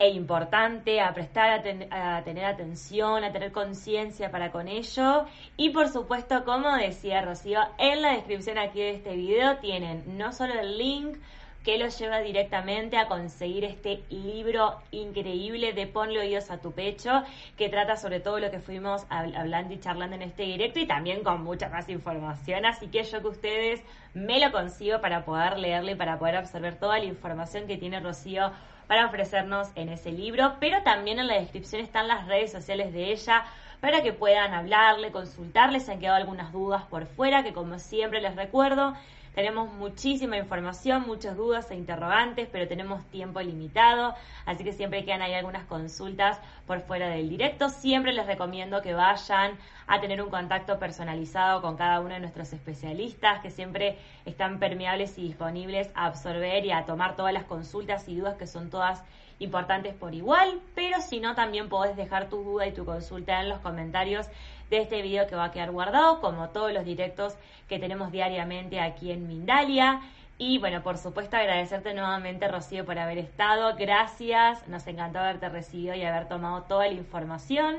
e 0.00 0.08
importante 0.08 1.00
a 1.00 1.14
prestar 1.14 1.60
a, 1.92 2.22
tener 2.24 2.44
atención, 2.44 3.22
a 3.22 3.30
tener 3.30 3.52
conciencia 3.52 4.32
para 4.32 4.50
con 4.50 4.66
ello. 4.66 5.26
Y 5.56 5.70
por 5.70 5.86
supuesto, 5.90 6.44
como 6.44 6.76
decía 6.76 7.22
Rocío, 7.22 7.60
en 7.78 8.02
la 8.02 8.14
descripción 8.14 8.58
aquí 8.58 8.80
de 8.80 8.96
este 8.96 9.14
video 9.14 9.58
tienen 9.58 10.18
no 10.18 10.32
solo 10.32 10.58
el 10.58 10.76
link, 10.76 11.18
que 11.66 11.78
los 11.78 11.98
lleva 11.98 12.20
directamente 12.20 12.96
a 12.96 13.08
conseguir 13.08 13.64
este 13.64 14.04
libro 14.08 14.80
increíble 14.92 15.72
de 15.72 15.88
Ponle 15.88 16.20
oídos 16.20 16.48
a 16.52 16.58
tu 16.58 16.70
pecho, 16.70 17.24
que 17.56 17.68
trata 17.68 17.96
sobre 17.96 18.20
todo 18.20 18.38
lo 18.38 18.52
que 18.52 18.60
fuimos 18.60 19.04
hablando 19.10 19.74
y 19.74 19.80
charlando 19.80 20.14
en 20.14 20.22
este 20.22 20.44
directo 20.44 20.78
y 20.78 20.86
también 20.86 21.24
con 21.24 21.42
mucha 21.42 21.68
más 21.68 21.88
información. 21.88 22.64
Así 22.66 22.86
que 22.86 23.02
yo 23.02 23.20
que 23.20 23.26
ustedes 23.26 23.82
me 24.14 24.38
lo 24.38 24.52
consigo 24.52 25.00
para 25.00 25.24
poder 25.24 25.58
leerle 25.58 25.92
y 25.92 25.96
para 25.96 26.20
poder 26.20 26.36
absorber 26.36 26.78
toda 26.78 27.00
la 27.00 27.04
información 27.06 27.66
que 27.66 27.76
tiene 27.76 27.98
Rocío 27.98 28.52
para 28.86 29.06
ofrecernos 29.06 29.72
en 29.74 29.88
ese 29.88 30.12
libro, 30.12 30.54
pero 30.60 30.84
también 30.84 31.18
en 31.18 31.26
la 31.26 31.40
descripción 31.40 31.82
están 31.82 32.06
las 32.06 32.28
redes 32.28 32.52
sociales 32.52 32.92
de 32.92 33.10
ella 33.10 33.44
para 33.80 34.02
que 34.02 34.12
puedan 34.12 34.54
hablarle, 34.54 35.10
consultarle, 35.10 35.80
se 35.80 35.92
han 35.92 35.98
quedado 35.98 36.16
algunas 36.16 36.52
dudas 36.52 36.84
por 36.84 37.06
fuera, 37.06 37.42
que 37.42 37.52
como 37.52 37.80
siempre 37.80 38.20
les 38.20 38.36
recuerdo, 38.36 38.94
tenemos 39.36 39.70
muchísima 39.74 40.38
información, 40.38 41.06
muchas 41.06 41.36
dudas 41.36 41.70
e 41.70 41.74
interrogantes, 41.74 42.48
pero 42.50 42.66
tenemos 42.66 43.04
tiempo 43.10 43.42
limitado, 43.42 44.14
así 44.46 44.64
que 44.64 44.72
siempre 44.72 45.04
quedan 45.04 45.20
ahí 45.20 45.34
algunas 45.34 45.66
consultas 45.66 46.40
por 46.66 46.80
fuera 46.80 47.10
del 47.10 47.28
directo. 47.28 47.68
Siempre 47.68 48.14
les 48.14 48.26
recomiendo 48.26 48.80
que 48.80 48.94
vayan 48.94 49.58
a 49.86 50.00
tener 50.00 50.22
un 50.22 50.30
contacto 50.30 50.78
personalizado 50.78 51.60
con 51.60 51.76
cada 51.76 52.00
uno 52.00 52.14
de 52.14 52.20
nuestros 52.20 52.50
especialistas, 52.54 53.42
que 53.42 53.50
siempre 53.50 53.98
están 54.24 54.58
permeables 54.58 55.18
y 55.18 55.24
disponibles 55.24 55.90
a 55.94 56.06
absorber 56.06 56.64
y 56.64 56.72
a 56.72 56.86
tomar 56.86 57.14
todas 57.14 57.34
las 57.34 57.44
consultas 57.44 58.08
y 58.08 58.16
dudas 58.16 58.38
que 58.38 58.46
son 58.46 58.70
todas 58.70 59.04
importantes 59.38 59.94
por 59.94 60.14
igual, 60.14 60.60
pero 60.74 61.02
si 61.02 61.20
no, 61.20 61.34
también 61.34 61.68
podés 61.68 61.94
dejar 61.94 62.30
tu 62.30 62.42
duda 62.42 62.66
y 62.66 62.72
tu 62.72 62.86
consulta 62.86 63.40
en 63.42 63.50
los 63.50 63.58
comentarios 63.58 64.26
de 64.70 64.78
este 64.78 65.02
video 65.02 65.26
que 65.26 65.36
va 65.36 65.44
a 65.44 65.52
quedar 65.52 65.70
guardado, 65.70 66.20
como 66.20 66.48
todos 66.50 66.72
los 66.72 66.84
directos 66.84 67.34
que 67.68 67.78
tenemos 67.78 68.12
diariamente 68.12 68.80
aquí 68.80 69.10
en 69.10 69.26
Mindalia. 69.26 70.00
Y 70.38 70.58
bueno, 70.58 70.82
por 70.82 70.98
supuesto 70.98 71.36
agradecerte 71.36 71.94
nuevamente, 71.94 72.46
Rocío, 72.48 72.84
por 72.84 72.98
haber 72.98 73.18
estado. 73.18 73.74
Gracias, 73.76 74.66
nos 74.68 74.86
encantó 74.86 75.18
haberte 75.18 75.48
recibido 75.48 75.94
y 75.94 76.02
haber 76.02 76.28
tomado 76.28 76.62
toda 76.62 76.86
la 76.86 76.92
información. 76.92 77.76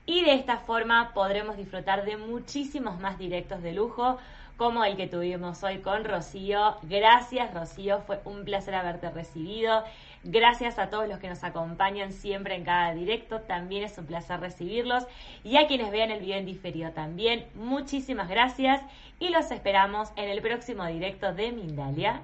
y 0.06 0.24
de 0.24 0.34
esta 0.34 0.58
forma 0.58 1.12
podremos 1.14 1.56
disfrutar 1.56 2.04
de 2.04 2.16
muchísimos 2.16 3.00
más 3.00 3.18
directos 3.18 3.62
de 3.62 3.72
lujo 3.72 4.18
como 4.56 4.84
el 4.84 4.96
que 4.96 5.06
tuvimos 5.06 5.62
hoy 5.62 5.78
con 5.78 6.04
Rocío. 6.04 6.76
Gracias 6.82 7.52
Rocío, 7.52 8.00
fue 8.00 8.20
un 8.24 8.44
placer 8.44 8.74
haberte 8.74 9.10
recibido. 9.10 9.84
Gracias 10.24 10.78
a 10.78 10.90
todos 10.90 11.08
los 11.08 11.18
que 11.18 11.28
nos 11.28 11.44
acompañan 11.44 12.12
siempre 12.12 12.56
en 12.56 12.64
cada 12.64 12.94
directo, 12.94 13.40
también 13.40 13.84
es 13.84 13.96
un 13.98 14.06
placer 14.06 14.40
recibirlos. 14.40 15.06
Y 15.44 15.56
a 15.56 15.66
quienes 15.66 15.90
vean 15.90 16.10
el 16.10 16.20
video 16.20 16.38
en 16.38 16.46
diferido 16.46 16.90
también, 16.90 17.46
muchísimas 17.54 18.28
gracias 18.28 18.80
y 19.20 19.28
los 19.28 19.50
esperamos 19.50 20.10
en 20.16 20.28
el 20.28 20.42
próximo 20.42 20.84
directo 20.86 21.32
de 21.32 21.52
Mindalia 21.52 22.22